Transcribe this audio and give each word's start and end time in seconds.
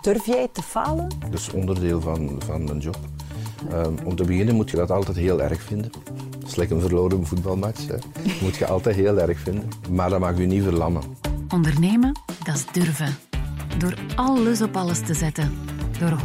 Durf 0.00 0.26
jij 0.26 0.48
te 0.52 0.62
falen? 0.62 1.08
Dat 1.30 1.40
is 1.40 1.50
onderdeel 1.50 2.00
van, 2.00 2.40
van 2.44 2.68
een 2.68 2.78
job. 2.78 2.98
Um, 3.72 3.96
om 4.04 4.16
te 4.16 4.24
beginnen 4.24 4.54
moet 4.54 4.70
je 4.70 4.76
dat 4.76 4.90
altijd 4.90 5.16
heel 5.16 5.42
erg 5.42 5.62
vinden. 5.62 5.92
Dat 6.38 6.48
is 6.48 6.54
lekker 6.54 6.76
een 6.76 6.82
verloren 6.82 7.26
voetbalmatch. 7.26 7.86
Hè. 7.86 7.96
Dat 7.96 8.40
moet 8.42 8.56
je 8.56 8.66
altijd 8.66 8.96
heel 8.96 9.18
erg 9.18 9.38
vinden. 9.38 9.68
Maar 9.90 10.10
dat 10.10 10.20
mag 10.20 10.38
je 10.38 10.46
niet 10.46 10.62
verlammen. 10.62 11.02
Ondernemen, 11.48 12.20
dat 12.44 12.54
is 12.54 12.66
durven. 12.72 13.16
Door 13.78 13.94
alles 14.16 14.62
op 14.62 14.76
alles 14.76 15.00
te 15.00 15.14
zetten. 15.14 15.52
Door 15.98 16.20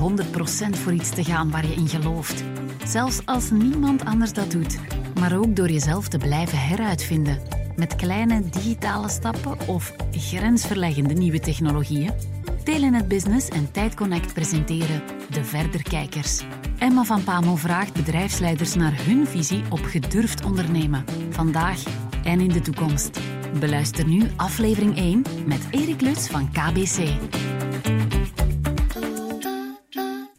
100% 0.68 0.70
voor 0.70 0.94
iets 0.94 1.10
te 1.10 1.24
gaan 1.24 1.52
waar 1.52 1.68
je 1.68 1.74
in 1.74 1.88
gelooft. 1.88 2.44
Zelfs 2.86 3.26
als 3.26 3.52
niemand 3.52 4.06
anders 4.06 4.34
dat 4.34 4.52
doet. 4.52 4.80
Maar 5.20 5.38
ook 5.38 5.56
door 5.56 5.70
jezelf 5.70 6.08
te 6.08 6.18
blijven 6.18 6.58
heruitvinden. 6.58 7.42
Met 7.76 7.96
kleine 7.96 8.50
digitale 8.50 9.10
stappen 9.10 9.68
of 9.68 9.96
grensverleggende 10.12 11.14
nieuwe 11.14 11.40
technologieën. 11.40 12.35
Telenet 12.66 13.08
Business 13.08 13.50
en 13.50 13.72
Tijdconnect 13.72 14.34
presenteren 14.34 15.02
De 15.32 15.44
Verderkijkers. 15.44 16.44
Emma 16.78 17.04
van 17.04 17.24
Pamel 17.24 17.56
vraagt 17.56 17.94
bedrijfsleiders 17.94 18.76
naar 18.76 19.06
hun 19.06 19.28
visie 19.28 19.64
op 19.70 19.80
gedurfd 19.80 20.46
ondernemen. 20.46 21.06
Vandaag 21.30 21.84
en 22.24 22.40
in 22.40 22.50
de 22.50 22.62
toekomst. 22.62 23.20
Beluister 23.60 24.08
nu 24.08 24.30
aflevering 24.36 24.98
1 24.98 25.24
met 25.46 25.68
Erik 25.72 26.02
Lutz 26.02 26.30
van 26.30 26.52
KBC. 26.52 26.98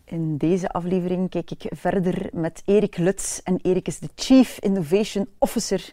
In 0.05 0.37
deze 0.37 0.69
aflevering 0.69 1.31
kijk 1.31 1.51
ik 1.51 1.67
verder 1.77 2.29
met 2.33 2.63
Erik 2.65 2.97
Lutz. 2.97 3.39
En 3.39 3.59
Erik 3.63 3.87
is 3.87 3.99
de 3.99 4.09
Chief 4.15 4.59
Innovation 4.59 5.29
Officer 5.39 5.93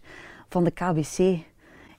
van 0.49 0.63
de 0.63 0.71
KBC. 0.71 1.43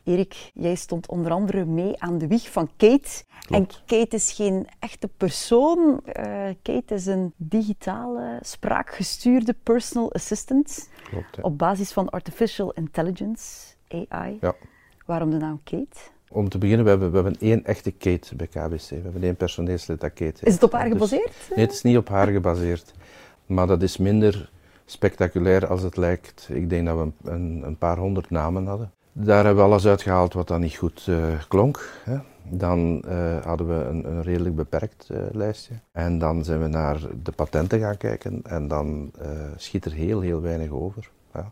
Erik, 0.05 0.51
jij 0.55 0.75
stond 0.75 1.09
onder 1.09 1.33
andere 1.33 1.65
mee 1.65 2.01
aan 2.01 2.19
de 2.19 2.27
wieg 2.27 2.51
van 2.53 2.71
Kate. 2.77 3.25
En 3.49 3.67
Kate 3.87 4.17
is 4.17 4.33
geen 4.33 4.67
echte 4.79 5.09
persoon. 5.17 6.01
Uh, 6.07 6.49
Kate 6.63 6.95
is 6.95 7.07
een 7.07 7.33
digitale, 7.37 8.39
spraakgestuurde 8.43 9.55
personal 9.63 10.13
assistant. 10.13 10.89
Klopt, 11.11 11.41
Op 11.41 11.59
basis 11.59 11.93
van 11.93 12.09
artificial 12.11 12.73
intelligence, 12.73 13.75
AI. 14.09 14.39
Ja. 14.41 14.55
Waarom 15.07 15.31
de 15.31 15.37
naam 15.37 15.61
Kate? 15.65 15.99
Om 16.29 16.49
te 16.49 16.59
beginnen, 16.59 16.85
we 16.85 16.91
hebben, 16.91 17.11
we 17.11 17.15
hebben 17.17 17.37
één 17.41 17.65
echte 17.65 17.91
Kate 17.91 18.37
bij 18.37 18.47
KBC. 18.47 18.89
We 18.89 19.01
hebben 19.03 19.23
één 19.23 19.37
personeelslid 19.37 20.01
dat 20.01 20.13
Kate 20.13 20.47
Is 20.47 20.53
het 20.55 20.63
op 20.63 20.73
haar 20.73 20.83
Dus- 20.85 20.93
gebaseerd? 20.93 21.33
nee, 21.55 21.65
het 21.65 21.75
is 21.75 21.83
niet 21.83 21.97
op 21.97 22.09
haar 22.09 22.27
gebaseerd. 22.27 22.95
Maar 23.47 23.67
dat 23.67 23.83
is 23.83 23.97
minder 23.97 24.51
spectaculair 24.85 25.67
als 25.67 25.83
het 25.83 25.97
lijkt. 25.97 26.49
Ik 26.53 26.69
denk 26.71 26.87
dat 26.87 26.97
we 26.99 27.31
een, 27.31 27.63
een 27.65 27.79
paar 27.79 27.99
honderd 27.99 28.31
namen 28.31 28.67
hadden. 28.67 28.93
Daar 29.17 29.45
hebben 29.45 29.65
we 29.65 29.71
alles 29.71 29.87
uitgehaald 29.87 30.33
wat 30.33 30.49
dan 30.49 30.61
niet 30.61 30.77
goed 30.77 31.07
eh, 31.09 31.43
klonk. 31.49 31.91
Hè. 32.05 32.19
Dan 32.43 33.03
eh, 33.03 33.45
hadden 33.45 33.69
we 33.69 33.85
een, 33.85 34.05
een 34.05 34.23
redelijk 34.23 34.55
beperkt 34.55 35.11
eh, 35.11 35.23
lijstje. 35.33 35.75
En 35.93 36.19
dan 36.19 36.45
zijn 36.45 36.61
we 36.61 36.67
naar 36.67 37.01
de 37.23 37.33
patenten 37.33 37.81
gaan 37.81 37.97
kijken. 37.97 38.41
En 38.43 38.69
dan 38.69 39.13
schiet 39.57 39.85
er 39.85 39.93
heel, 39.93 40.21
heel 40.21 40.41
weinig 40.41 40.71
over. 40.71 41.11
Ja. 41.35 41.51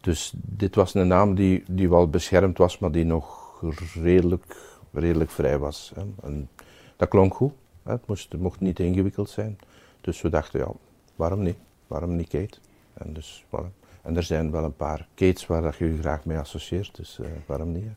Dus 0.00 0.32
dit 0.36 0.74
was 0.74 0.94
een 0.94 1.06
naam 1.06 1.34
die, 1.34 1.64
die 1.70 1.90
wel 1.90 2.08
beschermd 2.08 2.58
was, 2.58 2.78
maar 2.78 2.92
die 2.92 3.04
nog 3.04 3.60
redelijk, 3.94 4.56
redelijk 4.92 5.30
vrij 5.30 5.58
was. 5.58 5.92
Hè. 5.94 6.02
En 6.22 6.48
dat 6.96 7.08
klonk 7.08 7.34
goed. 7.34 7.52
Hè. 7.82 7.92
Het, 7.92 8.06
moest, 8.06 8.36
mocht 8.36 8.60
niet 8.60 8.78
ingewikkeld 8.78 9.30
zijn. 9.30 9.58
Dus 10.00 10.22
we 10.22 10.28
dachten, 10.28 10.60
ja, 10.60 10.72
waarom 11.16 11.42
niet? 11.42 11.58
Waarom 11.86 12.16
niet 12.16 12.28
Kate? 12.28 12.58
En, 12.92 13.12
dus, 13.12 13.44
voilà. 13.46 13.79
En 14.02 14.16
er 14.16 14.22
zijn 14.22 14.50
wel 14.50 14.64
een 14.64 14.76
paar 14.76 15.06
Kates 15.14 15.46
waar 15.46 15.62
dat 15.62 15.76
je 15.76 15.86
je 15.86 15.98
graag 16.00 16.24
mee 16.24 16.38
associeert, 16.38 16.96
dus 16.96 17.18
eh, 17.18 17.26
waarom 17.46 17.72
niet? 17.72 17.88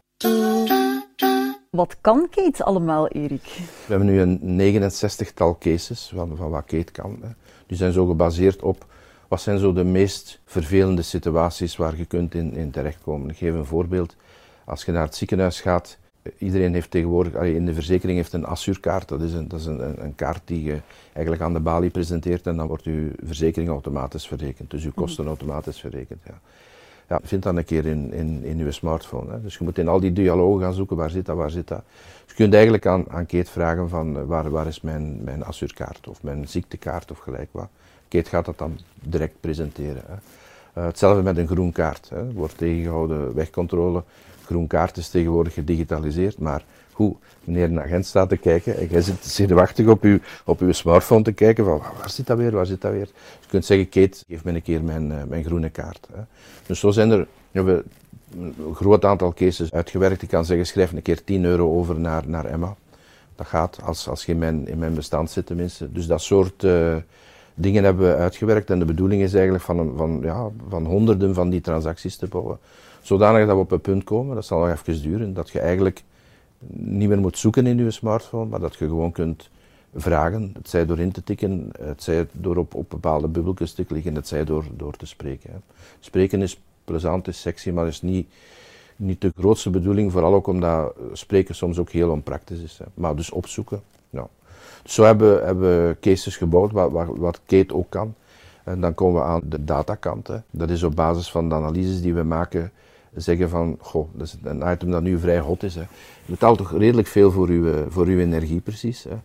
Wat 1.69 1.97
kan 2.01 2.27
Kate 2.29 2.63
allemaal, 2.63 3.07
Erik? 3.07 3.43
We 3.87 3.93
hebben 3.93 4.07
nu 4.07 4.21
een 4.21 4.81
69-tal 4.81 5.57
cases 5.57 6.11
van, 6.15 6.37
van 6.37 6.49
wat 6.49 6.65
Kate 6.65 6.91
kan. 6.91 7.17
Hè. 7.21 7.29
Die 7.67 7.77
zijn 7.77 7.91
zo 7.91 8.05
gebaseerd 8.05 8.61
op 8.61 8.85
wat 9.27 9.41
zijn 9.41 9.59
zo 9.59 9.73
de 9.73 9.83
meest 9.83 10.39
vervelende 10.45 11.01
situaties 11.01 11.77
waar 11.77 11.97
je 11.97 12.05
kunt 12.05 12.35
in, 12.35 12.53
in 12.53 12.71
terechtkomen. 12.71 13.29
Ik 13.29 13.37
geef 13.37 13.53
een 13.53 13.65
voorbeeld. 13.65 14.15
Als 14.65 14.85
je 14.85 14.91
naar 14.91 15.05
het 15.05 15.15
ziekenhuis 15.15 15.61
gaat, 15.61 15.97
iedereen 16.37 16.73
heeft 16.73 16.91
tegenwoordig, 16.91 17.33
in 17.33 17.65
de 17.65 17.73
verzekering 17.73 18.17
heeft 18.17 18.33
een 18.33 18.45
assuurkaart. 18.45 19.07
Dat 19.07 19.21
is, 19.21 19.33
een, 19.33 19.47
dat 19.47 19.59
is 19.59 19.65
een, 19.65 20.03
een, 20.03 20.15
kaart 20.15 20.41
die 20.45 20.63
je 20.63 20.77
eigenlijk 21.13 21.41
aan 21.41 21.53
de 21.53 21.59
balie 21.59 21.89
presenteert 21.89 22.47
en 22.47 22.57
dan 22.57 22.67
wordt 22.67 22.83
je 22.83 23.11
verzekering 23.23 23.69
automatisch 23.69 24.27
verrekend. 24.27 24.71
Dus 24.71 24.83
je 24.83 24.91
kosten 24.91 25.25
automatisch 25.25 25.79
verrekend. 25.79 26.19
Ja. 26.25 26.39
Ja, 27.07 27.19
vind 27.23 27.43
dat 27.43 27.55
een 27.55 27.65
keer 27.65 27.85
in, 27.85 28.13
in, 28.13 28.43
in 28.43 28.57
je 28.57 28.71
smartphone. 28.71 29.31
Hè. 29.31 29.41
Dus 29.41 29.57
je 29.57 29.63
moet 29.63 29.77
in 29.77 29.87
al 29.87 29.99
die 29.99 30.13
dialogen 30.13 30.61
gaan 30.61 30.73
zoeken, 30.73 30.97
waar 30.97 31.09
zit 31.09 31.25
dat, 31.25 31.35
waar 31.35 31.49
zit 31.49 31.67
dat. 31.67 31.81
Dus 32.23 32.27
je 32.27 32.35
kunt 32.35 32.53
eigenlijk 32.53 32.85
aan, 32.85 33.05
aan 33.09 33.25
Kate 33.25 33.51
vragen 33.51 33.89
van 33.89 34.17
eh, 34.17 34.23
waar, 34.23 34.49
waar 34.49 34.67
is 34.67 34.81
mijn, 34.81 35.23
mijn 35.23 35.43
assuurkaart 35.43 36.07
of 36.07 36.23
mijn 36.23 36.47
ziektekaart 36.47 37.11
of 37.11 37.17
gelijk 37.17 37.49
wat. 37.51 37.67
Kate 38.07 38.29
gaat 38.29 38.45
dat 38.45 38.57
dan 38.57 38.79
direct 38.93 39.33
presenteren. 39.39 40.03
Hè. 40.07 40.13
Eh, 40.73 40.85
hetzelfde 40.85 41.21
met 41.21 41.37
een 41.37 41.47
groen 41.47 41.71
kaart. 41.71 42.09
Hè. 42.09 42.31
Wordt 42.31 42.57
tegengehouden 42.57 43.35
wegcontrole. 43.35 44.03
Groen 44.45 44.67
kaart 44.67 44.97
is 44.97 45.09
tegenwoordig 45.09 45.53
gedigitaliseerd, 45.53 46.39
maar 46.39 46.63
hoe 46.91 47.15
meneer 47.43 47.63
een 47.63 47.81
agent 47.81 48.05
staat 48.05 48.29
te 48.29 48.37
kijken 48.37 48.77
en 48.77 48.87
jij 48.87 49.01
zit 49.01 49.25
zenuwachtig 49.25 49.87
op 49.87 50.03
uw, 50.03 50.19
op 50.45 50.59
uw 50.59 50.71
smartphone 50.71 51.23
te 51.23 51.31
kijken 51.31 51.65
van 51.65 51.81
waar 51.97 52.09
zit 52.09 52.27
dat 52.27 52.37
weer, 52.37 52.51
waar 52.51 52.65
zit 52.65 52.81
dat 52.81 52.91
weer. 52.91 53.09
Je 53.41 53.47
kunt 53.47 53.65
zeggen, 53.65 53.89
Kate, 53.89 54.23
geef 54.27 54.43
me 54.43 54.51
een 54.51 54.61
keer 54.61 54.83
mijn, 54.83 55.11
eh, 55.11 55.23
mijn 55.23 55.43
groene 55.43 55.69
kaart. 55.69 56.07
Hè. 56.13 56.21
Dus 56.65 56.79
zo 56.79 56.91
zijn 56.91 57.11
er, 57.11 57.27
hebben 57.51 57.83
een 58.37 58.75
groot 58.75 59.05
aantal 59.05 59.33
cases 59.33 59.71
uitgewerkt. 59.71 60.21
Ik 60.21 60.29
kan 60.29 60.45
zeggen, 60.45 60.65
schrijf 60.65 60.91
een 60.91 61.01
keer 61.01 61.23
10 61.23 61.45
euro 61.45 61.77
over 61.77 61.99
naar, 61.99 62.23
naar 62.25 62.45
Emma. 62.45 62.75
Dat 63.35 63.47
gaat, 63.47 63.79
als, 63.83 64.07
als 64.07 64.25
je 64.25 64.31
in 64.31 64.37
mijn, 64.37 64.67
in 64.67 64.77
mijn 64.77 64.93
bestand 64.93 65.31
zit 65.31 65.45
tenminste. 65.45 65.91
Dus 65.91 66.07
dat 66.07 66.21
soort 66.21 66.63
eh, 66.63 66.95
dingen 67.53 67.83
hebben 67.83 68.07
we 68.07 68.15
uitgewerkt. 68.15 68.69
En 68.69 68.79
de 68.79 68.85
bedoeling 68.85 69.21
is 69.21 69.33
eigenlijk 69.33 69.63
van, 69.63 69.93
van, 69.95 70.19
ja, 70.21 70.49
van 70.69 70.85
honderden 70.85 71.33
van 71.33 71.49
die 71.49 71.61
transacties 71.61 72.15
te 72.15 72.27
bouwen. 72.27 72.57
Zodanig 73.01 73.47
dat 73.47 73.55
we 73.55 73.61
op 73.61 73.71
een 73.71 73.81
punt 73.81 74.03
komen, 74.03 74.35
dat 74.35 74.45
zal 74.45 74.59
nog 74.59 74.69
even 74.69 75.01
duren, 75.01 75.33
dat 75.33 75.49
je 75.49 75.59
eigenlijk 75.59 76.03
niet 76.67 77.09
meer 77.09 77.19
moet 77.19 77.37
zoeken 77.37 77.67
in 77.67 77.77
je 77.77 77.91
smartphone, 77.91 78.49
maar 78.49 78.59
dat 78.59 78.75
je 78.75 78.87
gewoon 78.87 79.11
kunt 79.11 79.49
vragen. 79.95 80.51
Het 80.53 80.69
zij 80.69 80.85
door 80.85 80.99
in 80.99 81.11
te 81.11 81.23
tikken, 81.23 81.69
het 81.79 82.03
zij 82.03 82.27
door 82.31 82.57
op, 82.57 82.85
bepaalde 82.89 83.27
bubbeltjes 83.27 83.73
te 83.73 83.83
klikken, 83.83 84.15
het 84.15 84.27
zij 84.27 84.43
door, 84.43 84.65
door 84.77 84.93
te 84.95 85.05
spreken. 85.05 85.63
Spreken 85.99 86.41
is 86.41 86.61
plezant, 86.83 87.27
is 87.27 87.41
sexy, 87.41 87.69
maar 87.69 87.87
is 87.87 88.01
niet, 88.01 88.27
niet 88.95 89.21
de 89.21 89.31
grootste 89.37 89.69
bedoeling, 89.69 90.11
vooral 90.11 90.33
ook 90.33 90.47
omdat 90.47 90.93
spreken 91.13 91.55
soms 91.55 91.77
ook 91.77 91.89
heel 91.89 92.09
onpraktisch 92.09 92.61
is. 92.61 92.77
Hè. 92.77 92.85
Maar 92.93 93.15
dus 93.15 93.31
opzoeken. 93.31 93.81
Zo 94.83 95.03
hebben, 95.03 95.35
we- 95.35 95.45
hebben 95.45 95.87
we 95.87 95.97
cases 95.99 96.37
gebouwd, 96.37 96.71
wat, 96.71 96.91
wat, 97.17 97.39
Kate 97.45 97.73
ook 97.75 97.89
kan. 97.89 98.13
En 98.63 98.81
dan 98.81 98.93
komen 98.93 99.21
we 99.21 99.27
aan 99.27 99.41
de 99.45 99.63
datakant. 99.63 100.27
Hè. 100.27 100.37
Dat 100.51 100.69
is 100.69 100.83
op 100.83 100.95
basis 100.95 101.31
van 101.31 101.49
de 101.49 101.55
analyses 101.55 102.01
die 102.01 102.13
we 102.13 102.23
maken, 102.23 102.71
zeggen 103.15 103.49
van, 103.49 103.77
goh, 103.79 104.07
dat 104.13 104.27
is 104.27 104.37
een 104.43 104.71
item 104.71 104.91
dat 104.91 105.01
nu 105.01 105.19
vrij 105.19 105.39
hot 105.39 105.63
is. 105.63 105.75
Hè. 105.75 105.81
Je 105.81 106.31
betaalt 106.31 106.57
toch 106.57 106.77
redelijk 106.77 107.07
veel 107.07 107.31
voor 107.31 107.47
uw, 107.47 107.73
voor 107.89 108.05
uw 108.05 108.19
energie 108.19 108.59
precies. 108.61 109.03
Hè. 109.03 109.15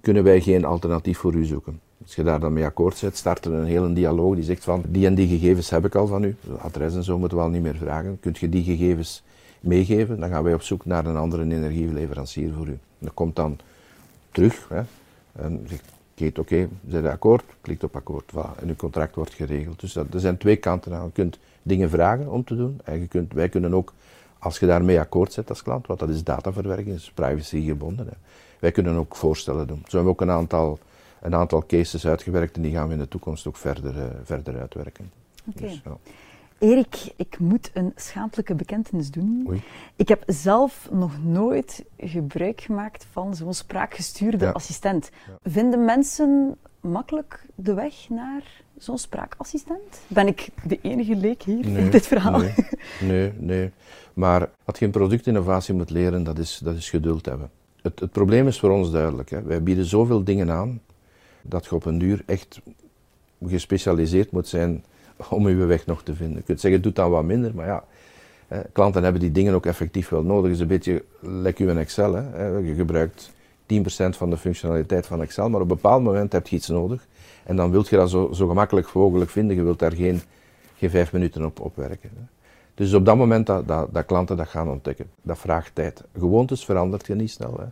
Kunnen 0.00 0.24
wij 0.24 0.40
geen 0.40 0.64
alternatief 0.64 1.18
voor 1.18 1.34
u 1.34 1.44
zoeken? 1.44 1.80
Als 2.02 2.14
je 2.14 2.22
daar 2.22 2.40
dan 2.40 2.52
mee 2.52 2.64
akkoord 2.64 2.96
zet, 2.96 3.16
start 3.16 3.44
er 3.44 3.52
een 3.52 3.64
hele 3.64 3.92
dialoog 3.92 4.34
die 4.34 4.44
zegt 4.44 4.64
van, 4.64 4.82
die 4.88 5.06
en 5.06 5.14
die 5.14 5.28
gegevens 5.28 5.70
heb 5.70 5.84
ik 5.84 5.94
al 5.94 6.06
van 6.06 6.22
u. 6.24 6.36
Adres 6.58 6.94
en 6.94 7.04
zo 7.04 7.18
moeten 7.18 7.38
we 7.38 7.44
al 7.44 7.50
niet 7.50 7.62
meer 7.62 7.76
vragen. 7.76 8.18
Kunt 8.20 8.38
je 8.38 8.48
die 8.48 8.62
gegevens 8.64 9.22
meegeven? 9.60 10.20
Dan 10.20 10.28
gaan 10.28 10.42
wij 10.42 10.54
op 10.54 10.62
zoek 10.62 10.84
naar 10.84 11.06
een 11.06 11.16
andere 11.16 11.42
energieleverancier 11.42 12.52
voor 12.56 12.66
u. 12.66 12.78
Dat 12.98 13.14
komt 13.14 13.36
dan 13.36 13.58
terug. 14.30 14.66
Hè. 14.68 14.82
En 15.32 15.64
zegt 15.68 15.92
Kate, 16.14 16.40
oké, 16.40 16.68
zijn 16.88 17.06
akkoord? 17.06 17.44
Klikt 17.60 17.84
op 17.84 17.96
akkoord. 17.96 18.32
Voilà. 18.32 18.60
En 18.60 18.68
uw 18.68 18.76
contract 18.76 19.14
wordt 19.14 19.34
geregeld. 19.34 19.80
Dus 19.80 19.92
dat, 19.92 20.14
er 20.14 20.20
zijn 20.20 20.36
twee 20.36 20.56
kanten 20.56 20.94
aan. 20.94 21.04
Je 21.04 21.12
kunt 21.12 21.38
dingen 21.62 21.90
vragen 21.90 22.30
om 22.30 22.44
te 22.44 22.56
doen. 22.56 22.80
En 22.84 23.00
je 23.00 23.06
kunt, 23.06 23.32
wij 23.32 23.48
kunnen 23.48 23.74
ook, 23.74 23.92
als 24.38 24.58
je 24.58 24.66
daarmee 24.66 25.00
akkoord 25.00 25.32
zet 25.32 25.48
als 25.48 25.62
klant, 25.62 25.86
want 25.86 26.00
dat 26.00 26.08
is 26.08 26.24
dataverwerking, 26.24 26.88
dat 26.88 26.96
is 26.96 27.10
privacy 27.10 27.64
gebonden. 27.64 28.06
Hè. 28.06 28.12
Wij 28.58 28.72
kunnen 28.72 28.94
ook 28.94 29.16
voorstellen 29.16 29.66
doen. 29.66 29.82
Zo 29.86 29.96
hebben 29.96 30.04
we 30.04 30.10
ook 30.10 30.20
een 30.20 30.36
aantal, 30.36 30.78
een 31.20 31.34
aantal 31.34 31.64
cases 31.66 32.06
uitgewerkt 32.06 32.56
en 32.56 32.62
die 32.62 32.72
gaan 32.72 32.86
we 32.86 32.92
in 32.92 33.00
de 33.00 33.08
toekomst 33.08 33.46
ook 33.46 33.56
verder, 33.56 33.98
eh, 33.98 34.04
verder 34.24 34.60
uitwerken. 34.60 35.10
Oké. 35.48 35.62
Dus, 35.62 35.80
ja. 35.84 35.96
Erik, 36.62 37.12
ik 37.16 37.38
moet 37.38 37.70
een 37.74 37.92
schaamtelijke 37.96 38.54
bekentenis 38.54 39.10
doen. 39.10 39.44
Oei. 39.48 39.62
Ik 39.96 40.08
heb 40.08 40.22
zelf 40.26 40.88
nog 40.90 41.12
nooit 41.22 41.84
gebruik 41.98 42.60
gemaakt 42.60 43.06
van 43.10 43.34
zo'n 43.34 43.54
spraakgestuurde 43.54 44.44
Ja. 44.44 44.50
assistent. 44.50 45.10
Vinden 45.42 45.84
mensen 45.84 46.56
makkelijk 46.80 47.46
de 47.54 47.74
weg 47.74 48.08
naar 48.08 48.42
zo'n 48.78 48.98
spraakassistent? 48.98 50.00
Ben 50.06 50.26
ik 50.26 50.48
de 50.66 50.78
enige 50.82 51.16
leek 51.16 51.42
hier 51.42 51.64
in 51.78 51.90
dit 51.90 52.06
verhaal? 52.06 52.38
Nee, 52.40 52.52
nee, 53.00 53.32
nee. 53.38 53.70
Maar 54.14 54.50
wat 54.64 54.78
je 54.78 54.84
in 54.84 54.90
productinnovatie 54.90 55.74
moet 55.74 55.90
leren, 55.90 56.24
dat 56.24 56.38
is, 56.38 56.60
dat 56.64 56.76
is 56.76 56.90
geduld 56.90 57.26
hebben. 57.26 57.50
Het, 57.82 58.00
het 58.00 58.12
probleem 58.12 58.46
is 58.46 58.58
voor 58.60 58.70
ons 58.70 58.90
duidelijk. 58.90 59.30
Hè. 59.30 59.42
Wij 59.42 59.62
bieden 59.62 59.84
zoveel 59.84 60.24
dingen 60.24 60.50
aan, 60.50 60.80
dat 61.42 61.64
je 61.64 61.74
op 61.74 61.84
een 61.84 61.98
duur 61.98 62.22
echt 62.26 62.60
gespecialiseerd 63.46 64.30
moet 64.30 64.48
zijn 64.48 64.84
om 65.28 65.48
je 65.48 65.54
weg 65.54 65.86
nog 65.86 66.02
te 66.02 66.14
vinden. 66.14 66.36
Je 66.36 66.42
kunt 66.42 66.60
zeggen, 66.60 66.82
doe 66.82 66.92
dan 66.92 67.10
wat 67.10 67.24
minder, 67.24 67.54
maar 67.54 67.66
ja, 67.66 67.84
klanten 68.72 69.02
hebben 69.02 69.20
die 69.20 69.32
dingen 69.32 69.54
ook 69.54 69.66
effectief 69.66 70.08
wel 70.08 70.22
nodig. 70.22 70.44
Het 70.44 70.54
is 70.54 70.60
een 70.60 70.66
beetje 70.66 71.04
lekker 71.20 71.68
uw 71.68 71.76
Excel. 71.76 72.14
Hè. 72.14 72.46
Je 72.46 72.74
gebruikt 72.74 73.32
10% 73.66 73.82
van 74.08 74.30
de 74.30 74.36
functionaliteit 74.36 75.06
van 75.06 75.22
Excel, 75.22 75.50
maar 75.50 75.60
op 75.60 75.70
een 75.70 75.76
bepaald 75.76 76.02
moment 76.02 76.32
heb 76.32 76.46
je 76.46 76.56
iets 76.56 76.68
nodig. 76.68 77.06
En 77.44 77.56
dan 77.56 77.70
wil 77.70 77.84
je 77.88 77.96
dat 77.96 78.10
zo, 78.10 78.32
zo 78.32 78.48
gemakkelijk 78.48 78.92
mogelijk 78.92 79.30
vinden. 79.30 79.56
Je 79.56 79.62
wilt 79.62 79.78
daar 79.78 79.92
geen, 79.92 80.20
geen 80.76 80.90
vijf 80.90 81.12
minuten 81.12 81.44
op, 81.44 81.60
op 81.60 81.76
werken. 81.76 82.10
Dus 82.74 82.94
op 82.94 83.04
dat 83.04 83.16
moment 83.16 83.46
dat, 83.46 83.68
dat, 83.68 83.94
dat, 83.94 84.06
klanten 84.06 84.36
dat 84.36 84.48
gaan 84.48 84.68
ontdekken. 84.68 85.10
Dat 85.22 85.38
vraagt 85.38 85.74
tijd. 85.74 86.04
Gewoontes 86.18 86.64
verandert 86.64 87.06
je 87.06 87.14
niet 87.14 87.30
snel. 87.30 87.56
Hè. 87.58 87.64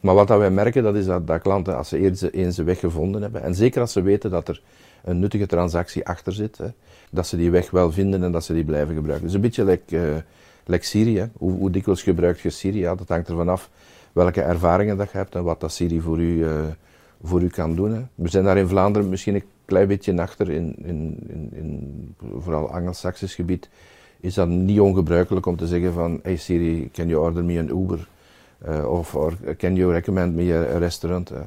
Maar 0.00 0.14
wat 0.14 0.28
wij 0.28 0.50
merken, 0.50 0.82
dat 0.82 0.94
is 0.94 1.06
dat, 1.06 1.26
dat 1.26 1.42
klanten, 1.42 1.76
als 1.76 1.88
ze 1.88 1.98
eens, 1.98 2.32
eens 2.32 2.56
een 2.56 2.64
weg 2.64 2.78
gevonden 2.78 3.22
hebben, 3.22 3.42
en 3.42 3.54
zeker 3.54 3.80
als 3.80 3.92
ze 3.92 4.02
weten 4.02 4.30
dat 4.30 4.48
er 4.48 4.62
een 5.04 5.18
nuttige 5.18 5.46
transactie 5.46 6.06
achter 6.06 6.32
zit, 6.32 6.58
hè, 6.58 6.66
dat 7.10 7.26
ze 7.26 7.36
die 7.36 7.50
weg 7.50 7.70
wel 7.70 7.92
vinden 7.92 8.22
en 8.22 8.32
dat 8.32 8.44
ze 8.44 8.54
die 8.54 8.64
blijven 8.64 8.94
gebruiken. 8.94 9.26
Dus 9.26 9.34
een 9.34 9.40
beetje 9.40 9.64
like, 9.64 9.96
uh, 9.96 10.16
like 10.64 10.84
Siri. 10.84 11.30
Hoe, 11.36 11.52
hoe, 11.52 11.70
dikwijls 11.70 12.02
gebruikt 12.02 12.40
je 12.40 12.50
Siri? 12.50 12.78
Ja, 12.78 12.94
dat 12.94 13.08
hangt 13.08 13.28
ervan 13.28 13.48
af 13.48 13.70
welke 14.12 14.42
ervaringen 14.42 14.96
dat 14.96 15.10
je 15.10 15.16
hebt 15.16 15.34
en 15.34 15.44
wat 15.44 15.60
dat 15.60 15.72
Siri 15.72 16.00
voor 16.00 16.18
u, 16.18 16.44
uh, 16.44 16.50
voor 17.22 17.42
u 17.42 17.48
kan 17.48 17.74
doen. 17.74 18.08
We 18.14 18.28
zijn 18.28 18.44
daar 18.44 18.58
in 18.58 18.68
Vlaanderen 18.68 19.08
misschien 19.08 19.34
een 19.34 19.44
klein 19.64 19.88
beetje 19.88 20.20
achter, 20.20 20.50
in, 20.50 20.74
in, 20.82 21.18
in, 21.28 21.50
in 21.52 22.14
vooral 22.38 22.70
Anglo-Saxisch 22.70 23.34
gebied 23.34 23.68
is 24.20 24.34
dat 24.34 24.48
niet 24.48 24.80
ongebruikelijk 24.80 25.46
om 25.46 25.56
te 25.56 25.66
zeggen 25.66 25.92
van 25.92 26.20
hey 26.22 26.36
Siri, 26.36 26.90
can 26.92 27.08
you 27.08 27.22
order 27.22 27.44
me 27.44 27.58
een 27.58 27.76
Uber? 27.76 28.08
Uh, 28.68 28.90
of 28.90 29.14
or, 29.14 29.32
can 29.56 29.74
you 29.74 29.92
recommend 29.92 30.34
me 30.34 30.54
a, 30.54 30.78
restaurant? 30.78 31.32
Uh. 31.32 31.38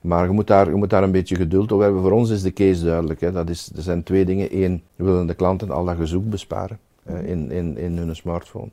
Maar 0.00 0.24
je 0.24 0.30
moet, 0.30 0.46
daar, 0.46 0.68
je 0.68 0.74
moet 0.74 0.90
daar 0.90 1.02
een 1.02 1.10
beetje 1.10 1.36
geduld 1.36 1.72
over 1.72 1.84
hebben. 1.84 2.02
Voor 2.02 2.12
ons 2.12 2.30
is 2.30 2.42
de 2.42 2.52
case 2.52 2.84
duidelijk. 2.84 3.20
Hè. 3.20 3.32
Dat 3.32 3.48
is, 3.48 3.70
er 3.76 3.82
zijn 3.82 4.02
twee 4.02 4.24
dingen. 4.24 4.62
Eén, 4.62 4.82
we 4.96 5.04
willen 5.04 5.26
de 5.26 5.34
klanten 5.34 5.70
al 5.70 5.84
dat 5.84 5.96
gezoek 5.96 6.30
besparen 6.30 6.78
uh, 7.10 7.28
in, 7.28 7.50
in, 7.50 7.78
in 7.78 7.96
hun 7.96 8.16
smartphone. 8.16 8.68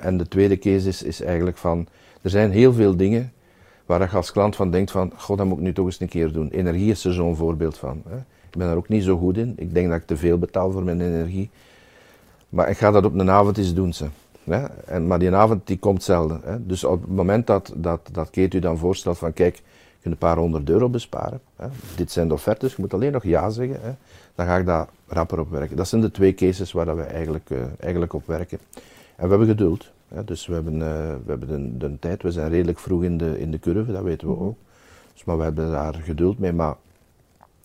en 0.00 0.16
de 0.16 0.28
tweede 0.28 0.58
case 0.58 0.88
is, 0.88 1.02
is 1.02 1.22
eigenlijk 1.22 1.56
van, 1.56 1.86
er 2.22 2.30
zijn 2.30 2.50
heel 2.50 2.72
veel 2.72 2.96
dingen 2.96 3.32
waar 3.86 4.00
je 4.00 4.16
als 4.16 4.32
klant 4.32 4.56
van 4.56 4.70
denkt 4.70 4.90
van, 4.90 5.12
god, 5.16 5.38
dat 5.38 5.46
moet 5.46 5.56
ik 5.56 5.62
nu 5.62 5.72
toch 5.72 5.86
eens 5.86 6.00
een 6.00 6.08
keer 6.08 6.32
doen. 6.32 6.48
Energie 6.48 6.90
is 6.90 7.04
er 7.04 7.12
zo'n 7.12 7.36
voorbeeld 7.36 7.78
van. 7.78 8.02
Hè. 8.08 8.16
Ik 8.16 8.58
ben 8.58 8.66
daar 8.66 8.76
ook 8.76 8.88
niet 8.88 9.04
zo 9.04 9.18
goed 9.18 9.36
in. 9.36 9.52
Ik 9.56 9.74
denk 9.74 9.88
dat 9.88 10.00
ik 10.00 10.06
te 10.06 10.16
veel 10.16 10.38
betaal 10.38 10.70
voor 10.70 10.82
mijn 10.82 11.00
energie. 11.00 11.50
Maar 12.48 12.70
ik 12.70 12.76
ga 12.76 12.90
dat 12.90 13.04
op 13.04 13.14
een 13.18 13.30
avond 13.30 13.58
eens 13.58 13.74
doen. 13.74 13.92
Ze. 13.92 14.06
En, 14.44 15.06
maar 15.06 15.18
die 15.18 15.34
avond 15.34 15.66
die 15.66 15.78
komt 15.78 16.02
zelden. 16.02 16.40
Hè? 16.44 16.66
Dus 16.66 16.84
op 16.84 17.00
het 17.00 17.10
moment 17.10 17.46
dat, 17.46 17.72
dat, 17.76 18.08
dat 18.12 18.30
Kate 18.30 18.56
u 18.56 18.60
dan 18.60 18.78
voorstelt 18.78 19.18
van 19.18 19.32
kijk, 19.32 19.56
je 19.56 19.62
kunt 20.00 20.14
een 20.14 20.28
paar 20.28 20.36
honderd 20.36 20.70
euro 20.70 20.88
besparen. 20.88 21.40
Hè? 21.56 21.66
Dit 21.96 22.10
zijn 22.10 22.28
de 22.28 22.34
offertes, 22.34 22.70
je 22.70 22.80
moet 22.80 22.94
alleen 22.94 23.12
nog 23.12 23.24
ja 23.24 23.50
zeggen. 23.50 23.78
Hè? 23.80 23.90
Dan 24.34 24.46
ga 24.46 24.56
ik 24.56 24.66
daar 24.66 24.88
rapper 25.06 25.40
op 25.40 25.50
werken. 25.50 25.76
Dat 25.76 25.88
zijn 25.88 26.00
de 26.00 26.10
twee 26.10 26.34
cases 26.34 26.72
waar 26.72 26.84
dat 26.84 26.96
we 26.96 27.02
eigenlijk, 27.02 27.50
uh, 27.50 27.58
eigenlijk 27.80 28.12
op 28.12 28.26
werken. 28.26 28.58
En 29.16 29.24
we 29.24 29.28
hebben 29.28 29.46
geduld. 29.46 29.90
Hè? 30.08 30.24
Dus 30.24 30.46
we 30.46 30.54
hebben, 30.54 30.74
uh, 30.74 30.80
we 31.24 31.30
hebben 31.30 31.78
de, 31.78 31.86
de, 31.86 31.98
tijd, 31.98 32.22
we 32.22 32.30
zijn 32.30 32.50
redelijk 32.50 32.78
vroeg 32.78 33.02
in 33.02 33.18
de, 33.18 33.40
in 33.40 33.50
de 33.50 33.58
curve, 33.58 33.92
dat 33.92 34.02
weten 34.02 34.28
we 34.28 34.38
ook. 34.38 34.56
Dus, 35.12 35.24
maar 35.24 35.36
we 35.36 35.42
hebben 35.42 35.70
daar 35.70 35.94
geduld 35.94 36.38
mee. 36.38 36.52
Maar 36.52 36.74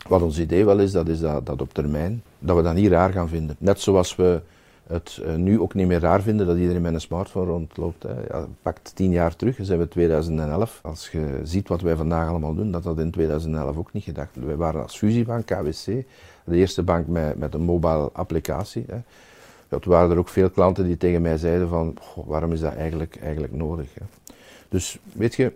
wat 0.08 0.22
ons 0.22 0.38
idee 0.38 0.64
wel 0.64 0.78
is, 0.78 0.92
dat 0.92 1.08
is 1.08 1.20
dat, 1.20 1.46
dat 1.46 1.60
op 1.60 1.74
termijn, 1.74 2.22
dat 2.38 2.56
we 2.56 2.62
dat 2.62 2.74
niet 2.74 2.90
raar 2.90 3.12
gaan 3.12 3.28
vinden. 3.28 3.56
Net 3.58 3.80
zoals 3.80 4.16
we 4.16 4.40
het 4.88 5.20
uh, 5.22 5.34
nu 5.34 5.60
ook 5.60 5.74
niet 5.74 5.86
meer 5.86 6.00
raar 6.00 6.22
vinden 6.22 6.46
dat 6.46 6.56
iedereen 6.56 6.82
met 6.82 6.94
een 6.94 7.00
smartphone 7.00 7.50
rondloopt. 7.50 8.02
Hè. 8.02 8.14
Ja, 8.28 8.46
pakt 8.62 8.92
tien 8.94 9.10
jaar 9.10 9.36
terug, 9.36 9.56
dan 9.56 9.66
zijn 9.66 9.78
we 9.78 9.88
2011. 9.88 10.80
Als 10.82 11.08
je 11.10 11.40
ziet 11.42 11.68
wat 11.68 11.80
wij 11.80 11.96
vandaag 11.96 12.28
allemaal 12.28 12.54
doen, 12.54 12.70
dat 12.70 12.82
dat 12.82 12.98
in 12.98 13.10
2011 13.10 13.76
ook 13.76 13.92
niet 13.92 14.04
gedacht. 14.04 14.36
Wij 14.44 14.56
waren 14.56 14.82
als 14.82 14.96
fusiebank, 14.96 15.46
KWC, 15.46 15.84
de 16.44 16.56
eerste 16.56 16.82
bank 16.82 17.06
met, 17.06 17.38
met 17.38 17.54
een 17.54 17.62
mobile 17.62 18.10
applicatie. 18.12 18.84
Hè. 18.86 18.98
Toen 19.68 19.92
waren 19.92 20.10
er 20.10 20.18
ook 20.18 20.28
veel 20.28 20.50
klanten 20.50 20.84
die 20.84 20.96
tegen 20.96 21.22
mij 21.22 21.36
zeiden 21.36 21.68
van, 21.68 21.96
waarom 22.14 22.52
is 22.52 22.60
dat 22.60 22.74
eigenlijk, 22.74 23.16
eigenlijk 23.22 23.52
nodig? 23.52 23.94
Hè. 23.94 24.04
Dus 24.68 24.98
weet 25.12 25.34
je, 25.34 25.52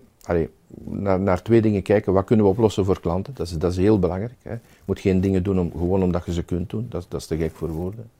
naar, 0.84 1.20
naar, 1.20 1.42
twee 1.42 1.62
dingen 1.62 1.82
kijken. 1.82 2.12
Wat 2.12 2.24
kunnen 2.24 2.44
we 2.44 2.52
oplossen 2.52 2.84
voor 2.84 3.00
klanten? 3.00 3.34
Dat 3.34 3.46
is, 3.46 3.52
dat 3.52 3.70
is 3.70 3.76
heel 3.76 3.98
belangrijk. 3.98 4.34
Hè. 4.42 4.52
Je 4.52 4.58
moet 4.84 5.00
geen 5.00 5.20
dingen 5.20 5.42
doen 5.42 5.58
om, 5.58 5.70
gewoon 5.70 6.02
omdat 6.02 6.24
je 6.24 6.32
ze 6.32 6.42
kunt 6.42 6.70
doen. 6.70 6.86
Dat, 6.88 7.06
dat 7.08 7.20
is 7.20 7.26
te 7.26 7.36
gek 7.36 7.54
voor 7.54 7.68
woorden. 7.68 8.10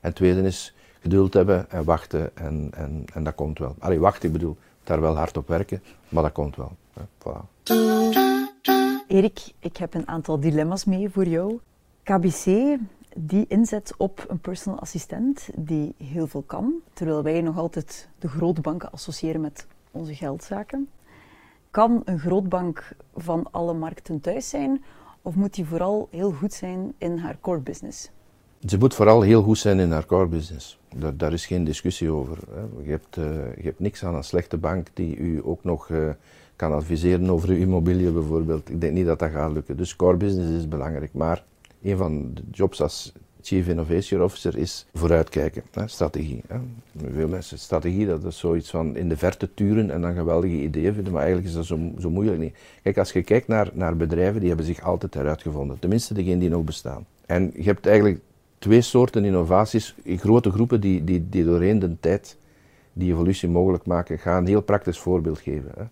En 0.00 0.14
tweede 0.14 0.42
is 0.42 0.74
geduld 1.00 1.34
hebben 1.34 1.70
en 1.70 1.84
wachten 1.84 2.36
en, 2.36 2.70
en, 2.74 3.04
en 3.14 3.24
dat 3.24 3.34
komt 3.34 3.58
wel. 3.58 3.74
Allee, 3.78 3.98
wachten, 3.98 4.26
ik 4.26 4.32
bedoel, 4.32 4.56
daar 4.84 5.00
wel 5.00 5.16
hard 5.16 5.36
op 5.36 5.48
werken, 5.48 5.82
maar 6.08 6.22
dat 6.22 6.32
komt 6.32 6.56
wel. 6.56 6.72
Voilà. 6.98 7.72
Erik, 9.06 9.52
ik 9.58 9.76
heb 9.76 9.94
een 9.94 10.08
aantal 10.08 10.40
dilemma's 10.40 10.84
mee 10.84 11.10
voor 11.10 11.26
jou. 11.26 11.58
KBC 12.02 12.76
die 13.16 13.44
inzet 13.48 13.94
op 13.96 14.24
een 14.28 14.38
personal 14.38 14.80
assistent 14.80 15.48
die 15.56 15.94
heel 15.96 16.26
veel 16.26 16.42
kan, 16.42 16.72
terwijl 16.92 17.22
wij 17.22 17.40
nog 17.40 17.56
altijd 17.58 18.08
de 18.18 18.28
grote 18.28 18.60
banken 18.60 18.92
associëren 18.92 19.40
met 19.40 19.66
onze 19.90 20.14
geldzaken. 20.14 20.88
Kan 21.70 22.02
een 22.04 22.18
grootbank 22.18 22.92
van 23.16 23.48
alle 23.50 23.74
markten 23.74 24.20
thuis 24.20 24.48
zijn 24.48 24.84
of 25.22 25.34
moet 25.34 25.54
die 25.54 25.66
vooral 25.66 26.08
heel 26.10 26.32
goed 26.32 26.52
zijn 26.52 26.94
in 26.98 27.18
haar 27.18 27.36
core 27.40 27.60
business? 27.60 28.10
Ze 28.66 28.78
moet 28.78 28.94
vooral 28.94 29.22
heel 29.22 29.42
goed 29.42 29.58
zijn 29.58 29.78
in 29.78 29.90
haar 29.90 30.06
core 30.06 30.26
business. 30.26 30.78
Daar, 30.96 31.16
daar 31.16 31.32
is 31.32 31.46
geen 31.46 31.64
discussie 31.64 32.10
over. 32.10 32.38
Hè. 32.50 32.60
Je, 32.82 32.90
hebt, 32.90 33.16
uh, 33.16 33.24
je 33.56 33.62
hebt 33.62 33.80
niks 33.80 34.04
aan 34.04 34.14
een 34.14 34.24
slechte 34.24 34.56
bank 34.56 34.86
die 34.94 35.16
u 35.16 35.40
ook 35.44 35.64
nog 35.64 35.88
uh, 35.88 36.08
kan 36.56 36.72
adviseren 36.72 37.30
over 37.30 37.48
uw 37.48 37.56
immobiliën 37.56 38.12
bijvoorbeeld. 38.12 38.70
Ik 38.70 38.80
denk 38.80 38.92
niet 38.92 39.06
dat 39.06 39.18
dat 39.18 39.30
gaat 39.30 39.52
lukken. 39.52 39.76
Dus 39.76 39.96
core 39.96 40.16
business 40.16 40.50
is 40.50 40.68
belangrijk. 40.68 41.12
Maar 41.12 41.44
een 41.82 41.96
van 41.96 42.30
de 42.34 42.42
jobs 42.50 42.82
als 42.82 43.12
Chief 43.42 43.68
Innovation 43.68 44.22
Officer 44.22 44.56
is 44.56 44.86
vooruitkijken, 44.94 45.62
hè, 45.70 45.88
strategie. 45.88 46.42
Veel 47.12 47.28
mensen, 47.28 47.58
strategie 47.58 48.06
dat 48.06 48.24
is 48.24 48.38
zoiets 48.38 48.70
van 48.70 48.96
in 48.96 49.08
de 49.08 49.16
verte 49.16 49.54
turen 49.54 49.90
en 49.90 50.00
dan 50.00 50.14
geweldige 50.14 50.62
ideeën 50.62 50.94
vinden, 50.94 51.12
maar 51.12 51.22
eigenlijk 51.22 51.50
is 51.50 51.56
dat 51.56 51.66
zo, 51.66 51.78
zo 51.98 52.10
moeilijk 52.10 52.38
niet. 52.38 52.54
Kijk, 52.82 52.98
als 52.98 53.12
je 53.12 53.22
kijkt 53.22 53.48
naar, 53.48 53.70
naar 53.72 53.96
bedrijven, 53.96 54.38
die 54.38 54.48
hebben 54.48 54.66
zich 54.66 54.82
altijd 54.82 55.14
heruitgevonden. 55.14 55.78
Tenminste, 55.78 56.14
degenen 56.14 56.38
die 56.38 56.48
nog 56.48 56.64
bestaan. 56.64 57.06
En 57.26 57.52
je 57.54 57.62
hebt 57.62 57.86
eigenlijk 57.86 58.20
twee 58.60 58.80
soorten 58.80 59.24
innovaties, 59.24 59.94
in 60.02 60.18
grote 60.18 60.50
groepen 60.50 60.80
die, 60.80 61.04
die, 61.04 61.28
die 61.28 61.44
doorheen 61.44 61.78
de 61.78 62.00
tijd 62.00 62.36
die 62.92 63.12
evolutie 63.12 63.48
mogelijk 63.48 63.86
maken. 63.86 64.14
Ik 64.14 64.20
ga 64.20 64.36
een 64.36 64.46
heel 64.46 64.62
praktisch 64.62 64.98
voorbeeld 64.98 65.38
geven. 65.38 65.72
Hè. 65.76 65.84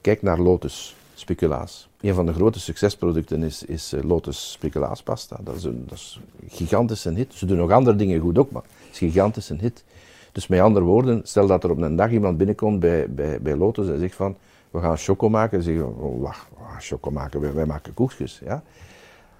Kijk 0.00 0.22
naar 0.22 0.38
Lotus 0.38 0.96
speculaas. 1.14 1.88
Een 2.00 2.14
van 2.14 2.26
de 2.26 2.32
grote 2.32 2.60
succesproducten 2.60 3.42
is, 3.42 3.64
is 3.64 3.92
eh, 3.92 4.02
Lotus 4.02 4.52
speculaaspasta. 4.52 5.38
Dat 5.44 5.56
is, 5.56 5.64
een, 5.64 5.84
dat 5.88 5.98
is 5.98 6.20
een 6.42 6.50
gigantische 6.50 7.10
hit. 7.10 7.34
Ze 7.34 7.46
doen 7.46 7.56
nog 7.56 7.70
andere 7.70 7.96
dingen 7.96 8.20
goed 8.20 8.38
ook, 8.38 8.50
maar 8.50 8.62
het 8.62 8.94
is 8.94 9.00
een 9.00 9.10
gigantische 9.10 9.56
hit. 9.60 9.84
Dus 10.32 10.46
met 10.46 10.60
andere 10.60 10.84
woorden, 10.84 11.20
stel 11.24 11.46
dat 11.46 11.64
er 11.64 11.70
op 11.70 11.78
een 11.78 11.96
dag 11.96 12.10
iemand 12.10 12.36
binnenkomt 12.36 12.80
bij, 12.80 13.10
bij, 13.10 13.40
bij 13.40 13.56
Lotus 13.56 13.88
en 13.88 13.98
zegt 13.98 14.14
van, 14.14 14.36
we 14.70 14.80
gaan 14.80 14.96
choco 14.96 15.28
maken. 15.28 15.58
Dan 15.58 15.66
zeggen 15.66 15.96
oh, 15.96 16.22
wacht, 16.22 16.46
choco 16.78 17.10
maken, 17.10 17.40
wij, 17.40 17.52
wij 17.52 17.66
maken 17.66 17.94
koekjes. 17.94 18.40
Ja? 18.44 18.62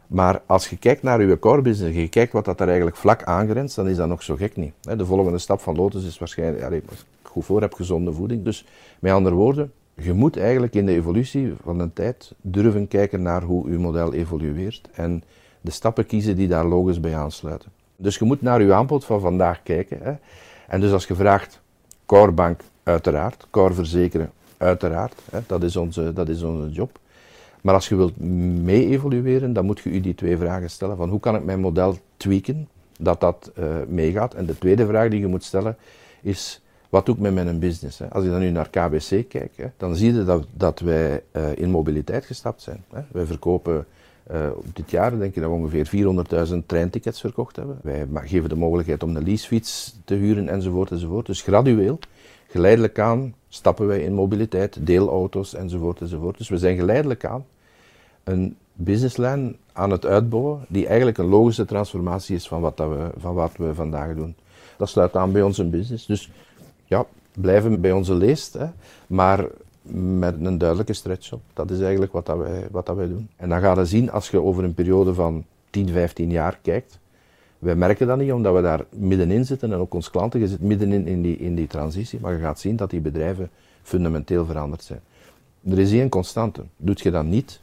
Maar 0.06 0.42
als 0.46 0.68
je 0.68 0.76
kijkt 0.76 1.02
naar 1.02 1.22
je 1.22 1.38
core 1.38 1.62
business 1.62 1.94
en 1.94 2.00
je 2.00 2.08
kijkt 2.08 2.32
wat 2.32 2.44
dat 2.44 2.60
er 2.60 2.66
eigenlijk 2.66 2.96
vlak 2.96 3.22
aangrenst, 3.22 3.76
dan 3.76 3.88
is 3.88 3.96
dat 3.96 4.08
nog 4.08 4.22
zo 4.22 4.36
gek 4.36 4.56
niet. 4.56 4.72
De 4.80 5.06
volgende 5.06 5.38
stap 5.38 5.60
van 5.60 5.76
Lotus 5.76 6.04
is 6.04 6.18
waarschijnlijk, 6.18 6.72
ja, 6.72 6.80
goed 7.22 7.44
voor 7.44 7.60
heb, 7.60 7.74
gezonde 7.74 8.12
voeding. 8.12 8.44
Dus 8.44 8.66
met 8.98 9.12
andere 9.12 9.34
woorden, 9.34 9.72
je 9.94 10.12
moet 10.12 10.36
eigenlijk 10.36 10.74
in 10.74 10.86
de 10.86 10.92
evolutie 10.92 11.54
van 11.62 11.80
een 11.80 11.92
tijd 11.92 12.32
durven 12.40 12.88
kijken 12.88 13.22
naar 13.22 13.42
hoe 13.42 13.70
je 13.70 13.78
model 13.78 14.12
evolueert 14.12 14.88
en 14.92 15.22
de 15.60 15.70
stappen 15.70 16.06
kiezen 16.06 16.36
die 16.36 16.48
daar 16.48 16.64
logisch 16.64 17.00
bij 17.00 17.16
aansluiten. 17.16 17.70
Dus 17.96 18.18
je 18.18 18.24
moet 18.24 18.42
naar 18.42 18.62
je 18.62 18.74
aanbod 18.74 19.04
van 19.04 19.20
vandaag 19.20 19.62
kijken. 19.62 19.98
Hè. 20.02 20.12
En 20.68 20.80
dus 20.80 20.92
als 20.92 21.06
je 21.06 21.14
vraagt, 21.14 21.60
corebank 22.06 22.60
uiteraard, 22.82 23.46
core 23.50 23.74
verzekeren 23.74 24.30
uiteraard, 24.56 25.14
hè, 25.30 25.38
dat, 25.46 25.62
is 25.62 25.76
onze, 25.76 26.12
dat 26.12 26.28
is 26.28 26.42
onze 26.42 26.70
job. 26.70 26.98
Maar 27.66 27.74
als 27.74 27.88
je 27.88 27.96
wilt 27.96 28.20
mee 28.62 28.86
evolueren, 28.86 29.52
dan 29.52 29.64
moet 29.64 29.80
je 29.80 29.92
je 29.92 30.00
die 30.00 30.14
twee 30.14 30.36
vragen 30.36 30.70
stellen. 30.70 30.96
Van 30.96 31.08
hoe 31.08 31.20
kan 31.20 31.36
ik 31.36 31.44
mijn 31.44 31.60
model 31.60 31.98
tweaken, 32.16 32.68
dat 32.98 33.20
dat 33.20 33.52
uh, 33.58 33.64
meegaat? 33.88 34.34
En 34.34 34.46
de 34.46 34.58
tweede 34.58 34.86
vraag 34.86 35.10
die 35.10 35.20
je 35.20 35.26
moet 35.26 35.44
stellen 35.44 35.76
is, 36.22 36.62
wat 36.88 37.06
doe 37.06 37.14
ik 37.14 37.20
met 37.20 37.34
mijn 37.34 37.58
business? 37.58 37.98
Hè? 37.98 38.10
Als 38.10 38.24
je 38.24 38.30
dan 38.30 38.40
nu 38.40 38.50
naar 38.50 38.68
KBC 38.70 39.28
kijkt, 39.28 39.56
hè, 39.56 39.66
dan 39.76 39.96
zie 39.96 40.14
je 40.14 40.24
dat, 40.24 40.46
dat 40.52 40.80
wij 40.80 41.22
uh, 41.32 41.56
in 41.56 41.70
mobiliteit 41.70 42.24
gestapt 42.24 42.62
zijn. 42.62 42.84
Hè? 42.92 43.00
Wij 43.12 43.26
verkopen 43.26 43.86
uh, 44.32 44.48
dit 44.72 44.90
jaar 44.90 45.18
denk 45.18 45.34
ik 45.34 45.42
dat 45.42 45.50
we 45.50 45.56
ongeveer 45.56 45.90
400.000 46.48 46.56
treintickets 46.66 47.20
verkocht 47.20 47.56
hebben. 47.56 47.78
Wij 47.82 48.06
geven 48.24 48.48
de 48.48 48.56
mogelijkheid 48.56 49.02
om 49.02 49.16
een 49.16 49.24
leasefiets 49.24 49.96
te 50.04 50.14
huren 50.14 50.48
enzovoort 50.48 50.90
enzovoort. 50.90 51.26
Dus 51.26 51.42
gradueel, 51.42 51.98
geleidelijk 52.48 52.98
aan, 52.98 53.34
stappen 53.48 53.86
wij 53.86 54.00
in 54.00 54.12
mobiliteit, 54.12 54.86
deelauto's 54.86 55.54
enzovoort 55.54 56.00
enzovoort. 56.00 56.38
Dus 56.38 56.48
we 56.48 56.58
zijn 56.58 56.76
geleidelijk 56.76 57.24
aan 57.24 57.44
een 58.26 58.56
businesslijn 58.72 59.56
aan 59.72 59.90
het 59.90 60.06
uitbouwen 60.06 60.64
die 60.68 60.86
eigenlijk 60.86 61.18
een 61.18 61.28
logische 61.28 61.64
transformatie 61.64 62.36
is 62.36 62.48
van 62.48 62.60
wat, 62.60 62.76
dat 62.76 62.88
we, 62.88 63.10
van 63.16 63.34
wat 63.34 63.56
we 63.56 63.74
vandaag 63.74 64.14
doen. 64.14 64.34
Dat 64.76 64.88
sluit 64.88 65.16
aan 65.16 65.32
bij 65.32 65.42
onze 65.42 65.64
business. 65.64 66.06
Dus 66.06 66.30
ja, 66.84 67.06
blijven 67.32 67.80
bij 67.80 67.92
onze 67.92 68.14
leest, 68.14 68.52
hè, 68.52 68.66
maar 69.06 69.46
met 70.22 70.34
een 70.40 70.58
duidelijke 70.58 70.92
stretch 70.92 71.32
op. 71.32 71.40
Dat 71.52 71.70
is 71.70 71.80
eigenlijk 71.80 72.12
wat, 72.12 72.26
dat 72.26 72.38
wij, 72.38 72.66
wat 72.70 72.86
dat 72.86 72.96
wij 72.96 73.08
doen. 73.08 73.28
En 73.36 73.48
dan 73.48 73.60
ga 73.60 73.74
je 73.74 73.84
zien, 73.84 74.10
als 74.10 74.30
je 74.30 74.42
over 74.42 74.64
een 74.64 74.74
periode 74.74 75.14
van 75.14 75.44
10, 75.70 75.88
15 75.88 76.30
jaar 76.30 76.58
kijkt, 76.62 76.98
wij 77.58 77.76
merken 77.76 78.06
dat 78.06 78.18
niet 78.18 78.32
omdat 78.32 78.54
we 78.54 78.62
daar 78.62 78.84
middenin 78.90 79.44
zitten 79.44 79.72
en 79.72 79.78
ook 79.78 79.94
ons 79.94 80.10
klanten 80.10 80.48
zitten 80.48 80.66
middenin 80.66 81.06
in 81.06 81.22
die, 81.22 81.36
in 81.36 81.54
die 81.54 81.66
transitie, 81.66 82.20
maar 82.20 82.32
je 82.32 82.40
gaat 82.40 82.60
zien 82.60 82.76
dat 82.76 82.90
die 82.90 83.00
bedrijven 83.00 83.50
fundamenteel 83.82 84.44
veranderd 84.44 84.82
zijn. 84.82 85.00
Er 85.70 85.78
is 85.78 85.92
één 85.92 86.08
constante. 86.08 86.62
Doet 86.76 87.00
je 87.00 87.10
dat 87.10 87.24
niet, 87.24 87.60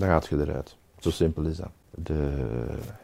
dan 0.00 0.08
gaat 0.08 0.26
je 0.26 0.36
eruit. 0.40 0.76
Zo 0.98 1.10
simpel 1.10 1.42
is 1.42 1.56
dat. 1.56 1.70
De, 1.90 2.30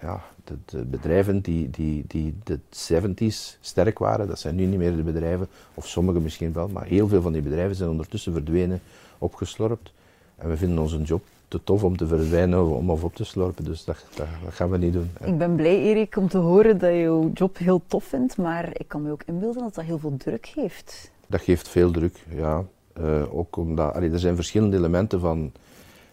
ja, 0.01 0.23
de, 0.45 0.55
de 0.65 0.85
bedrijven 0.85 1.41
die, 1.41 1.71
die, 1.71 2.05
die 2.07 2.35
de 2.45 2.59
70s 2.71 3.61
sterk 3.61 3.99
waren, 3.99 4.29
dat 4.29 4.39
zijn 4.39 4.55
nu 4.55 4.65
niet 4.65 4.79
meer 4.79 4.97
de 4.97 5.03
bedrijven, 5.03 5.49
of 5.75 5.89
sommige 5.89 6.21
misschien 6.21 6.53
wel, 6.53 6.69
maar 6.69 6.85
heel 6.85 7.09
veel 7.09 7.23
van 7.23 7.33
die 7.33 7.43
bedrijven 7.43 7.77
zijn 7.77 7.91
ondertussen 7.91 8.33
verdwenen, 8.33 8.81
opgeslorpt. 9.19 9.93
En 10.37 10.49
we 10.49 10.57
vinden 10.57 10.79
onze 10.79 11.03
job 11.03 11.23
te 11.49 11.61
tof 11.65 11.85
om 11.85 11.97
te 11.97 12.07
verdwijnen 12.07 12.67
om 12.67 12.91
of 12.91 13.05
op 13.05 13.15
te 13.15 13.25
slorpen. 13.25 13.65
Dus 13.65 13.85
dat, 13.85 14.05
dat, 14.15 14.27
gaan 14.49 14.71
we 14.71 14.79
niet 14.79 14.93
doen. 14.93 15.11
Ik 15.25 15.39
ben 15.39 15.57
blij, 15.57 15.83
Erik, 15.83 16.17
om 16.17 16.29
te 16.29 16.39
horen 16.39 16.79
dat 16.79 16.91
je 16.91 17.01
jouw 17.01 17.31
job 17.35 17.59
heel 17.59 17.83
tof 17.87 18.05
vindt, 18.05 18.37
maar 18.37 18.69
ik 18.73 18.89
kan 18.89 19.03
me 19.03 19.11
ook 19.11 19.23
inbeelden 19.27 19.63
dat 19.63 19.75
dat 19.75 19.85
heel 19.85 19.99
veel 19.99 20.17
druk 20.17 20.47
geeft. 20.47 21.11
Dat 21.27 21.41
geeft 21.41 21.69
veel 21.69 21.91
druk, 21.91 22.25
ja. 22.29 22.65
Uh, 23.01 23.37
ook 23.37 23.57
omdat, 23.57 23.95
allee, 23.95 24.11
er 24.11 24.19
zijn 24.19 24.35
verschillende 24.35 24.77
elementen 24.77 25.21
van, 25.21 25.53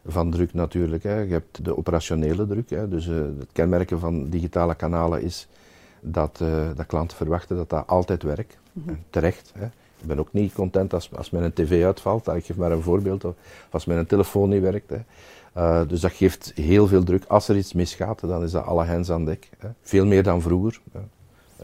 van 0.05 0.31
druk 0.31 0.53
natuurlijk. 0.53 1.03
Hè. 1.03 1.19
Je 1.19 1.31
hebt 1.31 1.65
de 1.65 1.77
operationele 1.77 2.48
druk. 2.48 2.69
Hè. 2.69 2.88
Dus 2.88 3.07
uh, 3.07 3.15
het 3.15 3.50
kenmerken 3.51 4.00
van 4.00 4.29
digitale 4.29 4.75
kanalen 4.75 5.22
is 5.22 5.48
dat, 6.00 6.39
uh, 6.41 6.67
dat 6.75 6.86
klanten 6.86 7.17
verwachten 7.17 7.55
dat 7.55 7.69
dat 7.69 7.88
altijd 7.88 8.24
werkt. 8.24 8.57
Mm 8.72 8.83
-hmm. 8.86 8.98
Terecht. 9.10 9.51
Hè. 9.57 9.65
Ik 10.03 10.10
ben 10.10 10.19
ook 10.19 10.33
niet 10.33 10.53
content 10.53 10.93
als, 10.93 11.10
als 11.15 11.29
mijn 11.29 11.53
tv 11.53 11.83
uitvalt. 11.83 12.27
Ik 12.27 12.45
geef 12.45 12.55
maar 12.55 12.72
een 12.72 12.81
voorbeeld. 12.81 13.24
Of 13.24 13.36
als 13.69 13.86
mijn 13.86 14.05
telefoon 14.05 14.50
niet 14.50 14.62
werkt. 14.62 14.89
Hè. 14.89 15.00
Uh, 15.57 15.88
dus 15.88 16.00
dat 16.00 16.12
geeft 16.12 16.51
heel 16.55 16.88
veel 16.88 17.03
druk. 17.03 17.25
Als 17.27 17.48
er 17.48 17.57
iets 17.57 17.74
misgaat, 17.74 18.19
dan 18.19 18.43
is 18.43 18.51
dat 18.51 18.65
alle 18.65 18.83
hens 18.83 19.12
aan 19.12 19.25
dek. 19.25 19.50
Hè. 19.57 19.67
Veel 19.81 20.05
meer 20.05 20.24
dan 20.24 20.41
vroeger. 20.41 20.79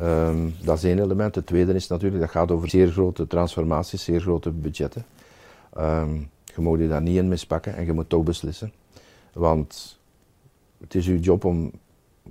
Um, 0.01 0.55
dat 0.63 0.77
is 0.77 0.83
één 0.83 0.99
element. 0.99 1.35
Het 1.35 1.45
tweede 1.45 1.73
is 1.73 1.87
natuurlijk, 1.87 2.21
dat 2.21 2.31
gaat 2.31 2.51
over 2.51 2.69
zeer 2.69 2.91
grote 2.91 3.27
transformaties, 3.27 4.03
zeer 4.03 4.21
grote 4.21 4.51
budgetten. 4.51 5.05
Um, 5.77 6.29
je 6.55 6.61
moet 6.61 6.79
je 6.79 6.87
daar 6.87 7.01
niet 7.01 7.17
in 7.17 7.27
mispakken 7.27 7.75
en 7.75 7.85
je 7.85 7.93
moet 7.93 8.09
toch 8.09 8.23
beslissen. 8.23 8.73
Want 9.33 9.99
het 10.79 10.95
is 10.95 11.07
uw 11.07 11.19
job 11.19 11.45
om, 11.45 11.71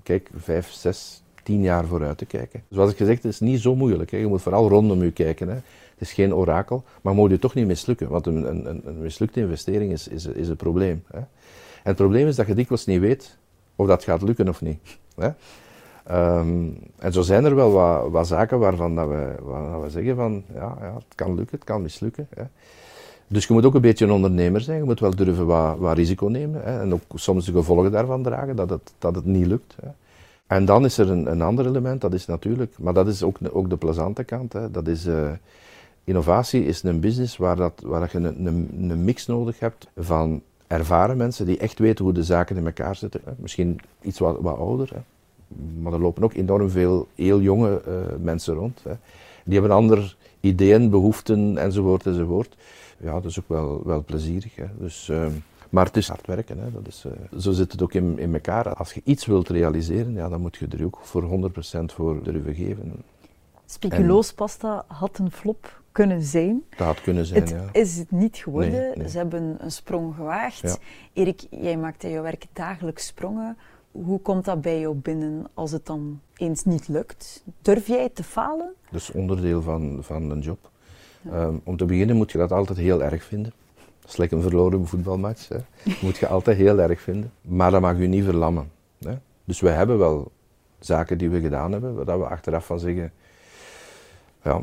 kijk, 0.03 0.31
vijf, 0.37 0.71
zes, 0.71 1.23
tien 1.43 1.63
jaar 1.63 1.87
vooruit 1.87 2.19
te 2.19 2.27
kijken. 2.27 2.63
Zoals 2.71 2.91
ik 2.91 2.97
gezegd, 2.97 3.23
het 3.23 3.33
is 3.33 3.41
niet 3.41 3.61
zo 3.61 3.77
moeilijk. 3.77 4.11
Hè. 4.11 4.17
Je 4.17 4.27
moet 4.27 4.43
vooral 4.43 4.69
rondom 4.69 5.03
u 5.03 5.11
kijken. 5.11 5.49
Hè. 5.49 5.55
Het 5.55 6.09
is 6.09 6.13
geen 6.13 6.35
orakel, 6.35 6.85
maar 7.03 7.15
moet 7.15 7.31
je 7.31 7.39
toch 7.39 7.55
niet 7.55 7.67
mislukken. 7.67 8.09
Want 8.09 8.27
een, 8.27 8.49
een, 8.49 8.89
een 8.89 9.01
mislukte 9.01 9.41
investering 9.41 9.93
is, 9.93 10.09
is, 10.09 10.27
is 10.27 10.49
een 10.49 10.57
probleem. 10.57 11.03
Hè. 11.07 11.19
En 11.19 11.27
het 11.95 11.97
probleem 11.97 12.27
is 12.27 12.37
dat 12.37 12.47
je 12.47 12.55
dikwijls 12.55 12.87
niet 12.87 13.01
weet 13.01 13.39
of 13.77 13.87
dat 13.87 14.05
gaat 14.05 14.23
lukken 14.23 14.49
of 14.49 14.61
niet. 14.61 14.99
Hè. 15.17 15.31
Um, 16.39 16.79
en 16.99 17.13
zo 17.13 17.23
zijn 17.23 17.45
er 17.45 17.55
wel 17.55 17.71
wat, 17.71 18.11
wat 18.11 18.27
zaken 18.27 18.59
waarvan 18.59 18.95
dat 18.95 19.09
we 19.09 19.87
zeggen 19.89 20.17
van, 20.17 20.45
ja, 20.55 20.77
ja, 20.81 20.95
het 20.95 21.15
kan 21.15 21.35
lukken, 21.35 21.57
het 21.57 21.65
kan 21.65 21.83
mislukken. 21.83 22.29
Hè. 22.35 22.43
Dus 23.29 23.47
je 23.47 23.53
moet 23.53 23.65
ook 23.65 23.75
een 23.75 23.81
beetje 23.81 24.05
een 24.05 24.11
ondernemer 24.11 24.61
zijn. 24.61 24.79
Je 24.79 24.85
moet 24.85 25.01
wel 25.01 25.17
durven 25.17 25.47
wat, 25.47 25.79
wat 25.79 25.97
risico 25.97 26.27
nemen. 26.27 26.63
Hè. 26.63 26.81
En 26.81 26.93
ook 26.93 27.03
soms 27.15 27.45
de 27.45 27.53
gevolgen 27.53 27.93
daarvan 27.93 28.23
dragen, 28.23 28.57
dat 28.57 28.71
het, 28.71 28.93
dat 28.99 29.15
het 29.15 29.25
niet 29.25 29.47
lukt. 29.47 29.77
Hè. 29.83 29.89
En 30.47 30.65
dan 30.65 30.85
is 30.85 30.99
er 30.99 31.11
een, 31.11 31.31
een 31.31 31.43
ander 31.43 31.67
element, 31.67 32.01
dat 32.01 32.15
is 32.15 32.27
natuurlijk, 32.27 32.79
maar 32.79 32.95
dat 32.95 33.09
is 33.09 33.23
ook, 33.23 33.37
ook 33.53 33.71
de 33.71 33.77
plezante 33.77 34.25
kant. 34.25 34.53
Hè. 34.53 34.71
Dat 34.71 34.87
is, 34.87 35.07
uh, 35.07 35.31
innovatie 36.05 36.65
is 36.65 36.83
een 36.83 37.01
business 37.01 37.37
waar, 37.37 37.57
dat, 37.57 37.83
waar 37.85 38.01
dat 38.01 38.13
je 38.13 38.19
een, 38.19 38.47
een, 38.91 39.05
mix 39.05 39.27
nodig 39.27 39.59
hebt 39.59 39.89
van 39.97 40.43
ervaren 40.67 41.17
mensen 41.17 41.47
die 41.47 41.59
echt 41.59 41.79
weten 41.79 42.05
hoe 42.05 42.15
de 42.15 42.23
zaken 42.23 42.57
in 42.57 42.67
elkaar 42.67 42.97
zitten. 42.97 43.21
Misschien 43.37 43.81
iets 44.01 44.19
wat, 44.19 44.37
wat 44.41 44.59
ouder, 44.59 44.91
hè. 44.95 45.01
maar 45.83 45.93
er 45.93 46.01
lopen 46.01 46.23
ook 46.23 46.35
enorm 46.35 46.71
veel 46.71 47.07
heel 47.15 47.41
jonge 47.41 47.83
uh, 47.89 47.95
mensen 48.21 48.55
rond. 48.55 48.81
Hè. 48.83 48.93
Die 49.45 49.59
hebben 49.59 49.77
andere 49.77 50.13
ideeën, 50.41 50.91
behoeften 50.91 51.59
enzovoort 51.59 52.07
enzovoort 52.07 52.57
ja, 53.01 53.13
dat 53.13 53.25
is 53.25 53.39
ook 53.39 53.49
wel, 53.49 53.83
wel 53.85 54.05
plezierig. 54.05 54.57
Hè. 54.57 54.67
Dus, 54.79 55.09
uh, 55.09 55.27
maar 55.71 55.85
het 55.85 55.97
is 55.97 56.09
hard 56.09 56.27
werken. 56.27 56.59
Hè. 56.59 56.71
Dat 56.73 56.87
is, 56.87 57.05
uh, 57.07 57.13
zo 57.39 57.53
zit 57.53 57.73
het 57.73 57.83
ook 57.83 57.93
in, 57.93 58.19
in 58.19 58.35
elkaar. 58.35 58.75
Als 58.75 58.93
je 58.93 59.01
iets 59.05 59.27
wilt 59.27 59.49
realiseren, 59.49 60.13
ja, 60.13 60.29
dan 60.29 60.41
moet 60.41 60.57
je 60.57 60.67
er 60.67 60.85
ook 60.85 60.99
voor 61.03 61.23
100% 61.23 61.93
voor 61.93 62.23
durven 62.23 62.55
geven. 62.55 63.03
Speculoospasta 63.67 64.85
had 64.87 65.19
een 65.19 65.31
flop 65.31 65.83
kunnen 65.93 66.23
zijn. 66.23 66.65
Dat 66.71 66.87
had 66.87 67.01
kunnen 67.01 67.27
zijn, 67.27 67.41
het 67.41 67.51
ja. 67.51 67.69
is 67.73 67.97
het 67.97 68.11
niet 68.11 68.37
geworden. 68.37 68.73
Nee, 68.73 68.97
nee. 68.97 69.09
Ze 69.09 69.17
hebben 69.17 69.57
een 69.59 69.73
sprong 69.73 70.15
gewaagd. 70.15 70.61
Ja. 70.61 70.77
Erik, 71.13 71.47
jij 71.51 71.77
maakt 71.77 72.05
in 72.05 72.11
jouw 72.11 72.23
werk 72.23 72.47
dagelijks 72.53 73.07
sprongen. 73.07 73.57
Hoe 73.91 74.21
komt 74.21 74.45
dat 74.45 74.61
bij 74.61 74.81
jou 74.81 74.95
binnen 74.95 75.47
als 75.55 75.71
het 75.71 75.87
dan 75.87 76.21
eens 76.37 76.65
niet 76.65 76.89
lukt? 76.89 77.45
Durf 77.63 77.87
jij 77.87 78.09
te 78.09 78.23
falen? 78.23 78.75
Dat 78.91 79.01
is 79.01 79.11
onderdeel 79.11 79.63
van, 79.63 79.99
van 80.01 80.31
een 80.31 80.41
job. 80.41 80.71
Um, 81.33 81.61
om 81.65 81.77
te 81.77 81.85
beginnen 81.85 82.17
moet 82.17 82.33
je 82.33 82.39
dat 82.39 82.53
altijd 82.53 82.79
heel 82.79 83.03
erg 83.03 83.25
vinden. 83.25 83.53
Dat 84.01 84.11
is 84.11 84.17
lekker 84.17 84.37
een 84.37 84.43
verloren 84.43 84.87
voetbalmatch. 84.87 85.49
Hè. 85.49 85.59
Dat 85.85 86.01
moet 86.03 86.17
je 86.17 86.27
altijd 86.27 86.57
heel 86.57 86.81
erg 86.81 87.01
vinden. 87.01 87.33
Maar 87.41 87.71
dat 87.71 87.81
mag 87.81 87.99
je 87.99 88.07
niet 88.07 88.25
verlammen. 88.25 88.71
Hè. 88.99 89.15
Dus 89.45 89.61
we 89.61 89.69
hebben 89.69 89.99
wel 89.99 90.31
zaken 90.81 91.19
die 91.19 91.31
we 91.31 91.41
gedaan 91.41 91.73
hebben, 91.73 92.05
waar 92.05 92.19
we 92.19 92.27
achteraf 92.27 92.67
van 92.67 92.79
zeggen, 92.79 93.13
ja, 94.43 94.57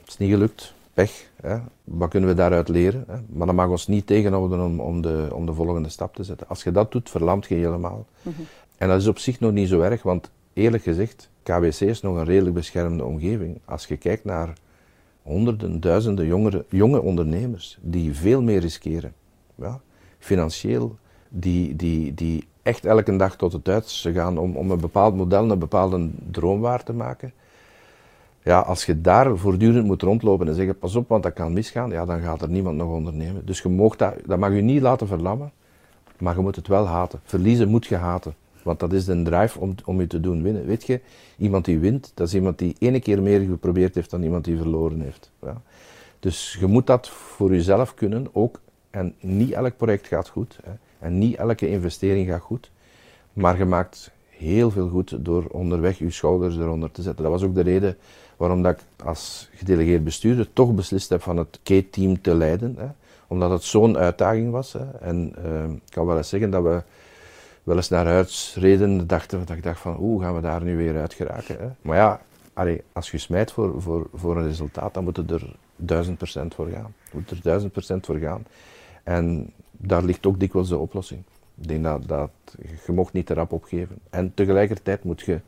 het 0.00 0.08
is 0.08 0.16
niet 0.16 0.30
gelukt, 0.30 0.74
pech. 0.94 1.30
Hè. 1.36 1.58
Wat 1.84 2.10
kunnen 2.10 2.28
we 2.28 2.34
daaruit 2.34 2.68
leren? 2.68 3.04
Hè. 3.08 3.16
Maar 3.28 3.46
dat 3.46 3.56
mag 3.56 3.68
ons 3.68 3.86
niet 3.86 4.06
tegenhouden 4.06 4.60
om, 4.60 4.80
om, 4.80 5.00
de, 5.00 5.28
om 5.32 5.46
de 5.46 5.54
volgende 5.54 5.88
stap 5.88 6.14
te 6.14 6.24
zetten. 6.24 6.48
Als 6.48 6.62
je 6.62 6.70
dat 6.70 6.92
doet, 6.92 7.10
verlamt 7.10 7.46
je 7.46 7.54
helemaal. 7.54 8.06
Mm 8.22 8.32
-hmm. 8.36 8.46
En 8.76 8.88
dat 8.88 9.00
is 9.00 9.06
op 9.06 9.18
zich 9.18 9.40
nog 9.40 9.52
niet 9.52 9.68
zo 9.68 9.80
erg, 9.80 10.02
want 10.02 10.30
eerlijk 10.52 10.82
gezegd, 10.82 11.28
KWC 11.42 11.80
is 11.80 12.00
nog 12.00 12.16
een 12.16 12.24
redelijk 12.24 12.54
beschermde 12.54 13.04
omgeving. 13.04 13.58
Als 13.64 13.86
je 13.86 13.96
kijkt 13.96 14.24
naar 14.24 14.52
honderden, 15.24 15.80
duizenden 15.80 16.26
jongere, 16.26 16.64
jonge 16.68 17.00
ondernemers 17.02 17.78
die 17.80 18.14
veel 18.14 18.42
meer 18.42 18.60
riskeren. 18.60 19.12
Ja, 19.54 19.80
financieel, 20.18 20.96
die, 21.28 21.76
die, 21.76 22.14
die 22.14 22.46
echt 22.62 22.84
elke 22.84 23.16
dag 23.16 23.36
tot 23.36 23.52
het 23.52 23.68
uiterste 23.68 24.12
gaan 24.12 24.38
om, 24.38 24.56
om 24.56 24.70
een 24.70 24.80
bepaald 24.80 25.16
model, 25.16 25.50
een 25.50 25.58
bepaalde 25.58 26.10
droom 26.30 26.60
waar 26.60 26.82
te 26.82 26.92
maken. 26.92 27.32
Ja, 28.42 28.60
als 28.60 28.84
je 28.86 29.00
daar 29.00 29.36
voortdurend 29.36 29.86
moet 29.86 30.02
rondlopen 30.02 30.48
en 30.48 30.54
zeggen, 30.54 30.78
pas 30.78 30.94
op, 30.94 31.08
want 31.08 31.22
dat 31.22 31.32
kan 31.32 31.52
misgaan, 31.52 31.90
ja, 31.90 32.04
dan 32.04 32.20
gaat 32.20 32.42
er 32.42 32.48
niemand 32.48 32.76
nog 32.76 32.90
ondernemen. 32.90 33.46
Dus 33.46 33.60
je 33.60 33.68
mag 33.68 33.96
dat, 33.96 34.14
dat 34.26 34.38
mag 34.38 34.54
je 34.54 34.60
niet 34.60 34.82
laten 34.82 35.06
verlammen, 35.06 35.52
maar 36.18 36.34
je 36.34 36.40
moet 36.40 36.56
het 36.56 36.68
wel 36.68 36.86
haten. 36.86 37.20
Verliezen 37.24 37.68
moet 37.68 37.86
je 37.86 37.96
haten. 37.96 38.34
Want 38.64 38.80
dat 38.80 38.92
is 38.92 39.04
de 39.04 39.22
drive 39.22 39.60
om, 39.60 39.74
om 39.84 40.00
je 40.00 40.06
te 40.06 40.20
doen 40.20 40.42
winnen. 40.42 40.66
Weet 40.66 40.86
je, 40.86 41.00
iemand 41.38 41.64
die 41.64 41.78
wint, 41.78 42.12
dat 42.14 42.26
is 42.26 42.34
iemand 42.34 42.58
die 42.58 42.76
ene 42.78 43.00
keer 43.00 43.22
meer 43.22 43.40
geprobeerd 43.40 43.94
heeft 43.94 44.10
dan 44.10 44.22
iemand 44.22 44.44
die 44.44 44.56
verloren 44.56 45.00
heeft. 45.00 45.30
Ja. 45.42 45.62
Dus 46.20 46.56
je 46.60 46.66
moet 46.66 46.86
dat 46.86 47.08
voor 47.08 47.50
jezelf 47.50 47.94
kunnen 47.94 48.26
ook. 48.32 48.60
En 48.90 49.14
niet 49.20 49.52
elk 49.52 49.76
project 49.76 50.06
gaat 50.06 50.28
goed. 50.28 50.58
Hè. 50.64 50.72
En 50.98 51.18
niet 51.18 51.36
elke 51.36 51.68
investering 51.68 52.28
gaat 52.28 52.40
goed. 52.40 52.70
Maar 53.32 53.58
je 53.58 53.64
maakt 53.64 54.10
heel 54.28 54.70
veel 54.70 54.88
goed 54.88 55.24
door 55.24 55.44
onderweg 55.50 55.98
je 55.98 56.10
schouders 56.10 56.56
eronder 56.56 56.90
te 56.90 57.02
zetten. 57.02 57.22
Dat 57.22 57.32
was 57.32 57.42
ook 57.42 57.54
de 57.54 57.60
reden 57.60 57.96
waarom 58.36 58.62
dat 58.62 58.72
ik 58.72 59.06
als 59.06 59.50
gedelegeerd 59.54 60.04
bestuurder 60.04 60.52
toch 60.52 60.74
beslist 60.74 61.08
heb 61.08 61.22
van 61.22 61.36
het 61.36 61.60
K-team 61.62 62.20
te 62.20 62.34
leiden. 62.34 62.74
Hè. 62.78 62.86
Omdat 63.26 63.50
het 63.50 63.62
zo'n 63.62 63.96
uitdaging 63.96 64.50
was. 64.50 64.72
Hè. 64.72 64.90
En 65.00 65.34
uh, 65.46 65.64
ik 65.64 65.82
kan 65.88 66.06
wel 66.06 66.16
eens 66.16 66.28
zeggen 66.28 66.50
dat 66.50 66.62
we 66.62 66.82
wel 67.64 67.76
eens 67.76 67.88
naar 67.88 68.06
huis 68.06 68.56
reden, 68.58 69.06
dachten, 69.06 69.46
dat 69.46 69.56
ik 69.56 69.62
dacht 69.62 69.80
van, 69.80 69.94
hoe 69.94 70.22
gaan 70.22 70.34
we 70.34 70.40
daar 70.40 70.62
nu 70.62 70.76
weer 70.76 71.00
uit 71.00 71.14
geraken? 71.14 71.56
Hè? 71.58 71.68
Maar 71.80 71.96
ja, 71.96 72.20
allee, 72.52 72.82
als 72.92 73.10
je 73.10 73.18
smijt 73.18 73.52
voor, 73.52 73.82
voor, 73.82 74.06
voor 74.14 74.36
een 74.36 74.46
resultaat, 74.46 74.94
dan 74.94 75.04
moet 75.04 75.16
je 75.16 75.24
er 75.34 75.56
duizend 75.76 76.16
procent 76.18 76.54
voor 76.54 76.68
gaan. 76.68 76.94
Je 77.04 77.10
moet 77.12 77.30
er 77.30 77.40
duizend 77.42 77.72
procent 77.72 78.06
voor 78.06 78.18
gaan. 78.18 78.46
En 79.02 79.52
daar 79.70 80.02
ligt 80.02 80.26
ook 80.26 80.40
dikwijls 80.40 80.68
de 80.68 80.78
oplossing. 80.78 81.22
Ik 81.60 81.68
denk 81.68 81.84
dat, 81.84 82.08
dat 82.08 82.30
je 82.86 82.92
mocht 82.92 83.12
niet 83.12 83.26
te 83.26 83.34
rap 83.34 83.52
opgeven. 83.52 83.98
En 84.10 84.34
tegelijkertijd 84.34 85.04
moet 85.04 85.20
je 85.20 85.40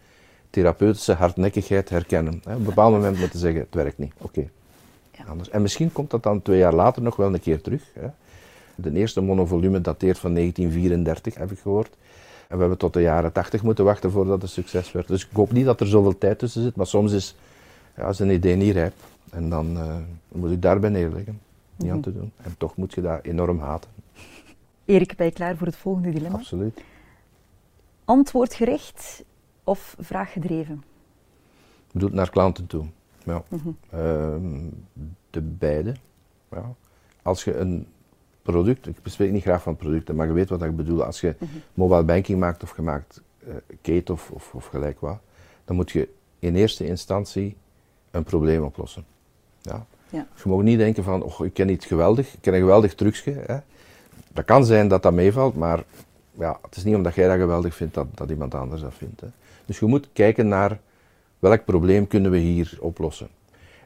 therapeutische 0.51 1.13
hardnekkigheid 1.13 1.89
herkennen. 1.89 2.41
Hè? 2.45 2.53
Op 2.53 2.59
een 2.59 2.65
bepaald 2.65 2.93
moment 2.93 3.19
moeten 3.19 3.39
zeggen, 3.39 3.61
het 3.61 3.75
werkt 3.75 3.99
niet. 3.99 4.13
Oké. 4.19 4.39
Okay. 4.39 4.51
Ja. 5.11 5.25
Anders. 5.25 5.49
En 5.49 5.63
misschien 5.63 5.93
komt 5.93 6.11
dat 6.11 6.23
dan 6.23 6.43
twee 6.43 6.59
jaar 6.59 6.75
later 6.75 7.03
nog 7.03 7.17
wel 7.17 7.35
een 7.35 7.41
keer 7.41 7.61
terug. 7.61 7.83
Hè? 7.93 8.09
De 8.75 8.93
eerste 8.93 9.21
monovolume 9.21 9.81
dateert 9.81 10.19
van 10.19 10.35
1934, 10.35 11.35
heb 11.35 11.51
ik 11.51 11.59
gehoord. 11.59 11.97
En 12.49 12.55
we 12.55 12.61
hebben 12.61 12.79
tot 12.79 12.93
de 12.93 13.01
jaren 13.01 13.33
80 13.33 13.63
moeten 13.63 13.85
wachten 13.85 14.11
voordat 14.11 14.43
het 14.43 14.51
succes 14.51 14.93
werd. 14.93 15.09
Dus 15.09 15.25
ik 15.25 15.29
hoop 15.33 15.53
niet 15.53 15.65
dat 15.65 15.81
er 15.81 15.87
zoveel 15.87 16.19
tijd 16.19 16.39
tussen 16.39 16.63
zit, 16.63 16.77
maar 16.77 16.87
soms 16.87 17.13
is, 17.13 17.37
ja, 17.97 18.09
is 18.09 18.19
een 18.19 18.31
idee 18.31 18.57
niet 18.57 18.73
rijp. 18.73 18.95
En 19.31 19.49
dan 19.51 19.77
uh, 19.77 19.97
moet 20.29 20.51
ik 20.51 20.63
daarbij 20.63 20.91
neerleggen. 20.91 21.41
Niet 21.77 21.91
aan 21.91 22.01
te 22.01 22.13
doen. 22.13 22.33
En 22.37 22.55
toch 22.59 22.77
moet 22.77 22.95
je 22.95 23.01
dat 23.01 23.25
enorm 23.25 23.59
haten. 23.59 23.91
Erik, 24.85 25.17
ben 25.17 25.27
je 25.27 25.33
klaar 25.33 25.57
voor 25.57 25.67
het 25.67 25.77
volgende 25.77 26.11
dilemma? 26.11 26.37
Absoluut. 26.39 26.83
Antwoordgericht 28.05 29.25
of 29.65 29.97
vraaggedreven? 29.99 30.85
Ik 31.87 31.93
bedoel 31.93 32.11
naar 32.11 32.31
klanten 32.31 32.67
toe. 32.67 32.87
Ja. 33.25 33.43
Mm 33.49 33.61
-hmm. 33.63 33.77
uh, 33.95 34.71
de 35.31 35.41
beide. 35.41 35.95
Ja. 36.51 36.75
Als 37.23 37.45
je 37.45 37.57
een 37.57 37.87
product, 38.53 38.87
ik 38.87 39.03
bespreek 39.03 39.33
niet 39.33 39.43
graag 39.43 39.63
van 39.63 39.77
producten, 39.77 40.17
maar 40.17 40.27
je 40.27 40.33
weet 40.33 40.49
wat 40.49 40.63
ik 40.63 40.77
bedoel. 40.77 41.05
Als 41.05 41.21
je 41.21 41.35
mm 41.39 41.49
-hmm. 41.49 41.63
mobile 41.75 42.03
banking 42.03 42.39
maakt 42.39 42.63
of 42.63 42.77
je 42.77 42.83
maakt 42.83 43.21
uh, 43.49 43.55
Kate 43.83 44.13
of, 44.13 44.31
of, 44.31 44.55
of, 44.55 44.67
gelijk 44.67 45.01
wat, 45.01 45.19
dan 45.65 45.77
moet 45.77 45.91
je 45.91 46.09
in 46.39 46.55
eerste 46.55 46.87
instantie 46.87 47.57
een 48.11 48.25
probleem 48.25 48.63
oplossen. 48.63 49.05
Ja? 49.61 49.87
Ja. 50.09 50.27
je 50.43 50.49
mag 50.49 50.63
niet 50.63 50.79
denken 50.79 51.05
van, 51.05 51.23
oh, 51.23 51.47
ik 51.47 51.55
ken 51.55 51.69
iets 51.69 51.87
geweldig, 51.87 52.35
ik 52.35 52.41
ken 52.41 52.55
een 52.55 52.61
geweldig 52.61 52.95
trucje. 52.95 53.33
Hè. 53.47 53.59
Dat 54.33 54.45
kan 54.45 54.65
zijn 54.65 54.89
dat 54.89 55.03
dat 55.03 55.13
meevalt, 55.13 55.57
maar 55.57 55.85
ja, 56.33 56.59
het 56.63 56.77
is 56.77 56.85
niet 56.85 56.95
omdat 56.95 57.15
jij 57.15 57.29
dat 57.29 57.39
geweldig 57.39 57.75
vindt 57.75 57.95
dat, 57.95 58.07
dat 58.15 58.31
iemand 58.31 58.55
anders 58.55 58.83
dat 58.83 58.95
vindt. 58.95 59.21
Hè. 59.21 59.29
Dus 59.65 59.79
je 59.79 59.87
moet 59.87 60.09
kijken 60.13 60.49
naar 60.49 60.81
welk 61.39 61.65
probleem 61.65 62.07
kunnen 62.07 62.31
we 62.31 62.39
hier 62.39 62.79
oplossen. 62.81 63.29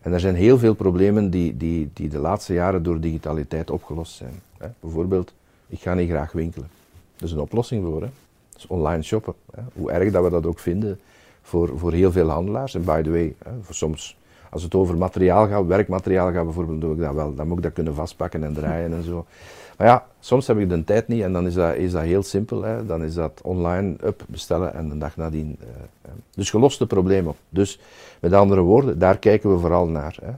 En 0.01 0.13
er 0.13 0.21
zijn 0.21 0.35
heel 0.35 0.59
veel 0.59 0.75
problemen 0.75 1.31
die, 1.31 1.57
die, 1.57 1.91
die 1.93 2.09
de 2.09 2.19
laatste 2.19 2.53
jaren 2.53 2.83
door 2.83 3.01
digitaliteit 3.01 3.71
opgelost 3.71 4.13
zijn. 4.13 4.41
Hè. 4.59 4.67
Bijvoorbeeld, 4.81 5.33
ik 5.67 5.81
ga 5.81 5.95
niet 5.95 6.09
graag 6.09 6.33
winkelen. 6.33 6.69
Dat 7.17 7.29
is 7.29 7.35
een 7.35 7.41
oplossing 7.41 7.85
voor. 7.85 8.03
Hè. 8.03 8.09
Dat 8.51 8.59
is 8.59 8.67
online 8.67 9.03
shoppen. 9.03 9.35
Hè. 9.55 9.63
Hoe 9.73 9.91
erg 9.91 10.13
dat 10.13 10.25
we 10.25 10.31
dat 10.31 10.47
ook 10.47 10.59
vinden 10.59 11.01
voor, 11.43 11.79
voor 11.79 11.93
heel 11.93 12.13
veel 12.13 12.29
handelaars. 12.29 12.75
En 12.75 12.85
by 12.85 13.03
the 13.03 13.11
way, 13.11 13.35
hè, 13.45 13.51
voor 13.61 13.75
soms, 13.75 14.17
als 14.51 14.63
het 14.63 14.75
over 14.75 14.97
materiaal 14.97 15.49
gaat, 15.49 15.67
werkmateriaal 15.67 16.33
gaat 16.33 16.45
bijvoorbeeld, 16.45 16.81
doe 16.81 16.95
ik 16.95 17.01
dat 17.01 17.15
wel. 17.15 17.35
Dan 17.35 17.49
moet 17.49 17.57
ik 17.57 17.63
dat 17.63 17.73
kunnen 17.73 17.95
vastpakken 17.95 18.45
en 18.45 18.55
draaien 18.55 18.93
en 18.93 19.03
zo. 19.03 19.27
Maar 19.77 19.87
ja, 19.87 20.07
soms 20.21 20.47
heb 20.47 20.59
ik 20.59 20.69
de 20.69 20.85
tijd 20.85 21.09
niet 21.09 21.23
en 21.23 21.33
dan 21.33 21.47
is 21.47 21.55
dat, 21.55 21.75
is 21.75 21.93
dat 21.93 22.03
heel 22.03 22.23
simpel. 22.23 22.63
Hè. 22.63 22.87
Dan 22.87 23.05
is 23.05 23.15
dat 23.15 23.41
online 23.43 23.97
up 24.05 24.25
bestellen 24.29 24.75
en 24.75 24.89
de 24.89 24.99
dag 24.99 25.17
nadien. 25.17 25.57
Uh, 25.61 25.67
dus 26.35 26.51
geloste 26.51 26.87
probleem 26.87 27.27
op. 27.27 27.37
Dus 27.49 27.81
met 28.21 28.33
andere 28.33 28.61
woorden, 28.61 28.99
daar 28.99 29.19
kijken 29.19 29.53
we 29.53 29.59
vooral 29.59 29.87
naar. 29.87 30.17
Hè. 30.23 30.33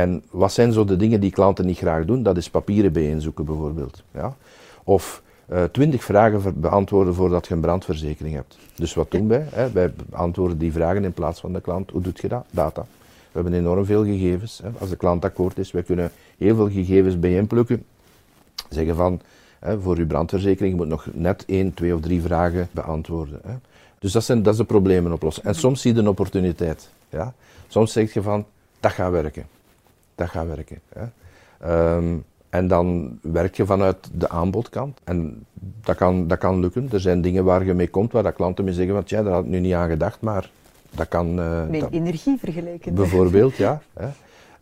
En 0.00 0.22
wat 0.30 0.52
zijn 0.52 0.72
zo 0.72 0.84
de 0.84 0.96
dingen 0.96 1.20
die 1.20 1.30
klanten 1.30 1.66
niet 1.66 1.78
graag 1.78 2.04
doen? 2.04 2.22
Dat 2.22 2.36
is 2.36 2.50
papieren 2.50 2.92
bijeenzoeken 2.92 3.44
bijvoorbeeld. 3.44 4.02
Ja? 4.10 4.36
Of 4.84 5.22
eh, 5.46 5.64
twintig 5.64 6.04
vragen 6.04 6.60
beantwoorden 6.60 7.14
voordat 7.14 7.46
je 7.46 7.54
een 7.54 7.60
brandverzekering 7.60 8.34
hebt. 8.34 8.58
Dus 8.74 8.94
wat 8.94 9.10
doen 9.10 9.28
wij? 9.28 9.46
Hè? 9.50 9.70
Wij 9.70 9.92
beantwoorden 10.10 10.58
die 10.58 10.72
vragen 10.72 11.04
in 11.04 11.12
plaats 11.12 11.40
van 11.40 11.52
de 11.52 11.60
klant. 11.60 11.90
Hoe 11.90 12.00
doet 12.00 12.20
je 12.20 12.28
dat? 12.28 12.44
Data. 12.50 12.86
We 13.34 13.40
hebben 13.40 13.58
enorm 13.58 13.84
veel 13.84 14.04
gegevens. 14.04 14.60
Hè? 14.62 14.68
Als 14.78 14.90
de 14.90 14.96
klant 14.96 15.24
akkoord 15.24 15.58
is, 15.58 15.70
wij 15.70 15.82
kunnen 15.82 16.10
heel 16.38 16.56
veel 16.56 16.70
gegevens 16.70 17.18
bijeenplukken. 17.18 17.84
Zeggen 18.68 18.96
van, 18.96 19.20
hè, 19.58 19.80
voor 19.80 19.96
uw 19.96 20.06
brandverzekering, 20.06 20.76
moet 20.76 20.88
nog 20.88 21.06
net 21.12 21.44
één, 21.46 21.74
twee 21.74 21.94
of 21.94 22.00
drie 22.00 22.22
vragen 22.22 22.68
beantwoorden. 22.70 23.40
Hè? 23.46 23.54
Dus 23.98 24.12
dat, 24.12 24.24
zijn, 24.24 24.42
dat 24.42 24.52
is 24.52 24.58
de 24.58 24.64
problemen 24.64 25.12
oplossen. 25.12 25.44
En 25.44 25.54
soms 25.54 25.80
zie 25.80 25.94
je 25.94 26.00
een 26.00 26.08
opportuniteit. 26.08 26.88
Ja? 27.08 27.34
Soms 27.68 27.92
zeg 27.92 28.12
je 28.12 28.22
van, 28.22 28.44
dat 28.80 28.92
gaat 28.92 29.10
werken. 29.10 29.46
Dat 30.14 30.28
gaat 30.28 30.46
werken. 30.46 30.80
Hè? 30.88 31.04
Ehm, 31.58 32.16
en 32.48 32.68
dan 32.68 33.18
werk 33.22 33.56
je 33.56 33.66
vanuit 33.66 33.96
de 34.12 34.28
aanbodkant. 34.28 35.00
En 35.04 35.44
dat 35.84 35.96
kan, 35.96 36.28
dat 36.28 36.38
kan 36.38 36.60
lukken. 36.60 36.88
Er 36.92 37.00
zijn 37.00 37.20
dingen 37.20 37.44
waar 37.44 37.64
je 37.64 37.74
mee 37.74 37.88
komt, 37.88 38.12
waar 38.12 38.22
dat 38.22 38.34
klanten 38.34 38.64
mee 38.64 38.74
zeggen 38.74 38.94
van, 38.94 39.04
tja, 39.04 39.22
daar 39.22 39.32
had 39.32 39.44
ik 39.44 39.50
nu 39.50 39.60
niet 39.60 39.74
aan 39.74 39.88
gedacht, 39.88 40.20
maar 40.20 40.50
dat 40.94 41.08
kan... 41.08 41.34
Met 41.70 41.90
energie 41.90 42.38
vergelijken. 42.38 42.94
Bijvoorbeeld, 42.94 43.56
ja. 43.66 43.82
Hè. 43.92 44.08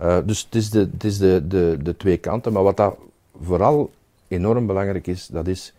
Uh, 0.02 0.18
dus 0.26 0.44
het 0.44 0.54
is, 0.54 0.70
de, 0.70 0.88
het 0.92 1.04
is 1.04 1.18
de, 1.18 1.46
de, 1.46 1.78
de 1.82 1.96
twee 1.96 2.16
kanten. 2.16 2.52
Maar 2.52 2.62
wat 2.62 2.76
dat 2.76 2.96
vooral 3.42 3.90
enorm 4.28 4.66
belangrijk 4.66 5.06
is, 5.06 5.26
dat 5.26 5.46
is... 5.46 5.74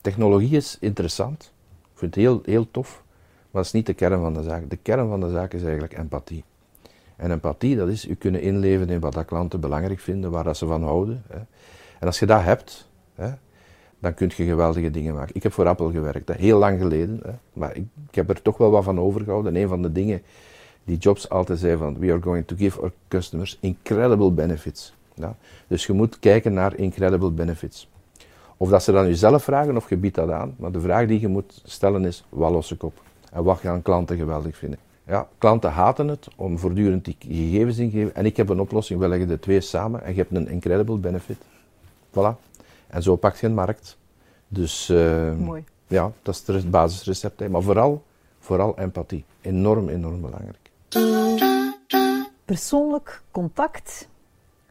Technologie 0.00 0.56
is 0.56 0.76
interessant. 0.80 1.52
Ik 1.82 1.98
vind 1.98 2.14
het 2.14 2.24
heel, 2.24 2.42
heel 2.44 2.70
tof. 2.70 3.02
Maar 3.50 3.62
dat 3.62 3.64
is 3.64 3.72
niet 3.72 3.86
de 3.86 3.94
kern 3.94 4.20
van 4.20 4.34
de 4.34 4.42
zaak. 4.42 4.70
De 4.70 4.76
kern 4.76 5.08
van 5.08 5.20
de 5.20 5.30
zaak 5.30 5.52
is 5.52 5.62
eigenlijk 5.62 5.98
empathie. 5.98 6.44
En 7.16 7.30
empathie, 7.30 7.76
dat 7.76 7.88
is 7.88 8.08
u 8.08 8.14
kunnen 8.14 8.40
inleven 8.40 8.88
in 8.88 9.00
wat 9.00 9.12
dat 9.12 9.24
klanten 9.24 9.60
belangrijk 9.60 10.00
vinden, 10.00 10.30
waar 10.30 10.44
dat 10.44 10.56
ze 10.56 10.66
van 10.66 10.82
houden. 10.82 11.22
Hè. 11.28 11.38
En 11.98 12.06
als 12.06 12.18
je 12.18 12.26
dat 12.26 12.42
hebt, 12.42 12.88
hè, 13.14 13.30
dan 14.00 14.14
kun 14.14 14.30
je 14.36 14.44
geweldige 14.44 14.90
dingen 14.90 15.14
maken. 15.14 15.34
Ik 15.34 15.42
heb 15.42 15.52
voor 15.52 15.68
Apple 15.68 15.90
gewerkt, 15.90 16.28
hè, 16.28 16.34
heel 16.34 16.58
lang 16.58 16.80
geleden, 16.80 17.20
hè, 17.24 17.32
maar 17.52 17.76
ik, 17.76 17.84
ik, 18.08 18.14
heb 18.14 18.28
er 18.28 18.42
toch 18.42 18.56
wel 18.56 18.70
wat 18.70 18.84
van 18.84 19.00
overgehouden. 19.00 19.54
En 19.54 19.62
een 19.62 19.68
van 19.68 19.82
de 19.82 19.92
dingen 19.92 20.22
die 20.84 20.96
Jobs 20.96 21.28
altijd 21.28 21.58
zei 21.58 21.76
van, 21.76 21.98
we 21.98 22.10
are 22.10 22.22
going 22.22 22.46
to 22.46 22.56
give 22.56 22.80
our 22.80 22.92
customers 23.08 23.58
incredible 23.60 24.30
benefits. 24.30 24.94
Ja. 25.14 25.36
Dus 25.66 25.86
je 25.86 25.92
moet 25.92 26.18
kijken 26.18 26.52
naar 26.52 26.76
incredible 26.76 27.30
benefits. 27.30 27.88
Of 28.56 28.68
dat 28.68 28.82
ze 28.82 28.92
dan 28.92 29.06
jezelf 29.06 29.44
vragen 29.44 29.76
of 29.76 29.88
je 29.88 29.96
biedt 29.96 30.14
dat 30.14 30.30
aan, 30.30 30.54
maar 30.58 30.72
de 30.72 30.80
vraag 30.80 31.06
die 31.06 31.20
je 31.20 31.28
moet 31.28 31.60
stellen 31.64 32.04
is, 32.04 32.24
wat 32.28 32.50
los 32.50 32.72
ik 32.72 32.82
op? 32.82 33.02
En 33.32 33.44
wat 33.44 33.58
gaan 33.58 33.82
klanten 33.82 34.16
geweldig 34.16 34.56
vinden? 34.56 34.78
Ja, 35.06 35.28
klanten 35.38 35.70
haten 35.70 36.08
het 36.08 36.28
om 36.36 36.58
voortdurend 36.58 37.04
die 37.04 37.16
gegevens 37.18 37.78
in 37.78 37.90
te 37.90 37.96
geven. 37.96 38.14
En 38.14 38.26
ik 38.26 38.36
heb 38.36 38.48
een 38.48 38.60
oplossing, 38.60 39.00
we 39.00 39.08
leggen 39.08 39.28
de 39.28 39.38
twee 39.38 39.60
samen 39.60 40.04
en 40.04 40.10
je 40.10 40.18
hebt 40.18 40.34
een 40.34 40.48
incredible 40.48 40.96
benefit. 40.96 41.36
Voilà. 42.10 42.47
En 42.88 43.02
zo 43.02 43.16
pak 43.16 43.36
je 43.36 43.46
een 43.46 43.54
markt. 43.54 43.96
Dus 44.48 44.88
uh, 44.88 45.34
Mooi. 45.34 45.64
ja, 45.86 46.12
dat 46.22 46.34
is 46.46 46.54
het 46.54 46.70
basisrecept. 46.70 47.40
Hè. 47.40 47.48
Maar 47.48 47.62
vooral, 47.62 48.02
vooral 48.38 48.78
empathie. 48.78 49.24
Enorm, 49.40 49.88
enorm 49.88 50.20
belangrijk. 50.20 50.70
Persoonlijk 52.44 53.22
contact 53.30 54.08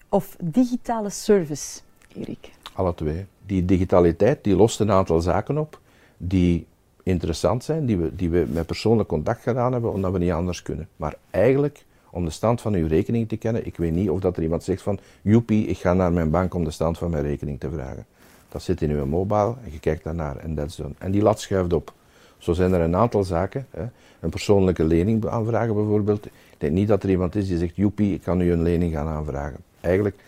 of 0.09 0.35
digitale 0.39 1.09
service, 1.09 1.79
Erik? 2.13 2.51
Alle 2.73 2.93
twee. 2.93 3.25
Die 3.45 3.65
digitaliteit 3.65 4.43
die 4.43 4.55
lost 4.55 4.79
een 4.79 4.91
aantal 4.91 5.21
zaken 5.21 5.57
op 5.57 5.79
die 6.17 6.67
interessant 7.03 7.63
zijn, 7.63 7.85
die 7.85 7.97
we, 7.97 8.15
die 8.15 8.29
we 8.29 8.45
met 8.49 8.65
persoonlijk 8.65 9.09
contact 9.09 9.41
gedaan 9.41 9.71
hebben, 9.71 9.91
omdat 9.91 10.11
we 10.11 10.17
niet 10.17 10.31
anders 10.31 10.61
kunnen. 10.61 10.87
Maar 10.95 11.15
eigenlijk, 11.29 11.85
om 12.17 12.25
de 12.25 12.31
stand 12.31 12.61
van 12.61 12.73
uw 12.73 12.87
rekening 12.87 13.27
te 13.27 13.37
kennen, 13.37 13.65
ik 13.65 13.77
weet 13.77 13.91
niet 13.91 14.09
of 14.09 14.19
dat 14.19 14.37
er 14.37 14.43
iemand 14.43 14.63
zegt 14.63 14.81
van, 14.81 14.99
joepie, 15.21 15.67
ik 15.67 15.77
ga 15.77 15.93
naar 15.93 16.11
mijn 16.11 16.29
bank 16.29 16.53
om 16.53 16.63
de 16.63 16.71
stand 16.71 16.97
van 16.97 17.09
mijn 17.09 17.23
rekening 17.23 17.59
te 17.59 17.69
vragen. 17.69 18.05
Dat 18.49 18.61
zit 18.61 18.81
in 18.81 18.89
uw 18.89 19.05
mobile 19.05 19.55
en 19.63 19.71
je 19.71 19.79
kijkt 19.79 20.03
daarnaar 20.03 20.37
en 20.37 20.55
dat 20.55 20.67
is 20.67 20.75
done. 20.75 20.93
En 20.97 21.11
die 21.11 21.21
lat 21.21 21.39
schuift 21.39 21.73
op. 21.73 21.93
Zo 22.37 22.53
zijn 22.53 22.73
er 22.73 22.81
een 22.81 22.95
aantal 22.95 23.23
zaken. 23.23 23.67
Hè. 23.69 23.85
Een 24.19 24.29
persoonlijke 24.29 24.83
lening 24.83 25.27
aanvragen 25.27 25.73
bijvoorbeeld. 25.73 26.25
Ik 26.25 26.31
denk 26.57 26.73
niet 26.73 26.87
dat 26.87 27.03
er 27.03 27.09
iemand 27.09 27.35
is 27.35 27.47
die 27.47 27.57
zegt, 27.57 27.75
joepie, 27.75 28.13
ik 28.13 28.21
kan 28.21 28.41
u 28.41 28.51
een 28.51 28.61
lening 28.61 28.93
gaan 28.93 29.07
aanvragen. 29.07 29.59
Eigenlijk 29.81 30.15
80% 30.15 30.19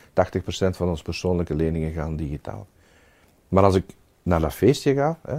van 0.69 0.89
onze 0.89 1.03
persoonlijke 1.03 1.55
leningen 1.55 1.91
gaan 1.91 2.15
digitaal. 2.15 2.67
Maar 3.47 3.63
als 3.63 3.75
ik 3.75 3.85
naar 4.23 4.39
dat 4.39 4.53
feestje 4.53 4.93
ga, 4.93 5.19
hè, 5.27 5.37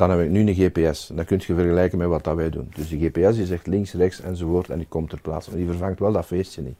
dan 0.00 0.10
heb 0.10 0.20
ik 0.20 0.30
nu 0.30 0.40
een 0.40 0.54
GPS. 0.54 1.10
Dat 1.14 1.24
kun 1.24 1.40
je 1.46 1.54
vergelijken 1.54 1.98
met 1.98 2.08
wat 2.08 2.24
dat 2.24 2.36
wij 2.36 2.50
doen. 2.50 2.70
Dus 2.74 2.88
de 2.88 2.98
GPS 2.98 3.36
die 3.36 3.46
zegt 3.46 3.66
links, 3.66 3.92
rechts 3.92 4.20
enzovoort 4.20 4.70
en 4.70 4.78
die 4.78 4.86
komt 4.88 5.10
ter 5.10 5.20
plaatse. 5.20 5.50
Maar 5.50 5.58
die 5.58 5.68
vervangt 5.68 5.98
wel 5.98 6.12
dat 6.12 6.26
feestje 6.26 6.62
niet. 6.62 6.76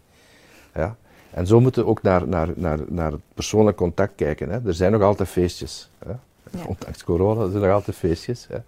Ja? 0.74 0.96
En 1.30 1.46
zo 1.46 1.60
moeten 1.60 1.82
we 1.84 1.88
ook 1.88 2.02
naar, 2.02 2.28
naar, 2.28 2.48
naar, 2.54 2.78
naar 2.88 3.12
het 3.12 3.20
persoonlijk 3.34 3.76
contact 3.76 4.12
kijken. 4.14 4.50
Hè. 4.50 4.66
Er 4.66 4.74
zijn 4.74 4.92
nog 4.92 5.02
altijd 5.02 5.28
feestjes. 5.28 5.90
Hè. 5.98 6.10
Ja. 6.10 6.64
Ondanks 6.66 7.04
corona 7.04 7.40
zijn 7.40 7.62
er 7.62 7.68
nog 7.68 7.76
altijd 7.76 7.96
feestjes. 7.96 8.46
Hè. 8.48 8.58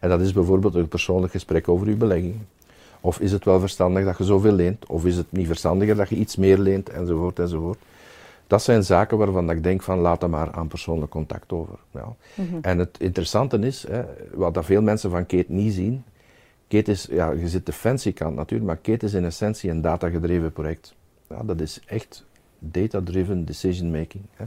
En 0.00 0.08
dat 0.08 0.20
is 0.20 0.32
bijvoorbeeld 0.32 0.74
een 0.74 0.88
persoonlijk 0.88 1.32
gesprek 1.32 1.68
over 1.68 1.86
uw 1.86 1.96
belegging. 1.96 2.34
Of 3.00 3.20
is 3.20 3.32
het 3.32 3.44
wel 3.44 3.60
verstandig 3.60 4.04
dat 4.04 4.18
je 4.18 4.24
zoveel 4.24 4.52
leent? 4.52 4.86
Of 4.86 5.04
is 5.04 5.16
het 5.16 5.26
niet 5.32 5.46
verstandiger 5.46 5.96
dat 5.96 6.08
je 6.08 6.16
iets 6.16 6.36
meer 6.36 6.58
leent? 6.58 6.88
Enzovoort, 6.88 7.38
enzovoort. 7.38 7.78
Dat 8.52 8.62
zijn 8.62 8.84
zaken 8.84 9.18
waarvan 9.18 9.50
ik 9.50 9.62
denk 9.62 9.82
van 9.82 9.98
laat 9.98 10.22
er 10.22 10.30
maar 10.30 10.50
aan 10.50 10.68
persoonlijk 10.68 11.10
contact 11.10 11.52
over. 11.52 11.78
Ja. 11.90 12.14
Mhm. 12.34 12.58
En 12.62 12.78
het 12.78 12.98
interessante 12.98 13.58
is, 13.58 13.86
hè, 13.88 14.02
wat 14.34 14.54
dat 14.54 14.64
veel 14.64 14.82
mensen 14.82 15.10
van 15.10 15.26
Kate 15.26 15.52
niet 15.52 15.72
zien, 15.74 16.04
Kate 16.68 16.90
is, 16.90 17.06
ja, 17.10 17.30
je 17.30 17.48
zit 17.48 17.66
de 17.66 17.72
fancy 17.72 18.12
kant 18.12 18.36
natuurlijk, 18.36 18.70
maar 18.70 18.76
Kate 18.76 19.06
is 19.06 19.14
in 19.14 19.24
essentie 19.24 19.70
een 19.70 19.80
datagedreven 19.80 20.52
project. 20.52 20.94
Ja, 21.28 21.42
dat 21.42 21.60
is 21.60 21.80
echt 21.86 22.24
data-driven 22.58 23.44
decision 23.44 23.90
making. 23.90 24.24
Hè. 24.34 24.44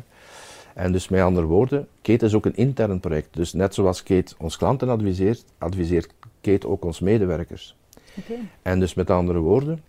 En 0.73 0.91
dus 0.91 1.09
met 1.09 1.21
andere 1.21 1.47
woorden, 1.47 1.87
Kate 2.01 2.25
is 2.25 2.33
ook 2.33 2.45
een 2.45 2.55
intern 2.55 2.99
project. 2.99 3.27
Dus 3.31 3.53
net 3.53 3.73
zoals 3.73 4.03
Kate 4.03 4.35
ons 4.37 4.57
klanten 4.57 4.89
adviseert, 4.89 5.45
adviseert 5.57 6.13
Kate 6.41 6.67
ook 6.67 6.85
ons 6.85 6.99
medewerkers. 6.99 7.75
Okay. 8.17 8.39
En 8.61 8.79
dus 8.79 8.93
met 8.93 9.09
andere 9.09 9.39
woorden, 9.39 9.83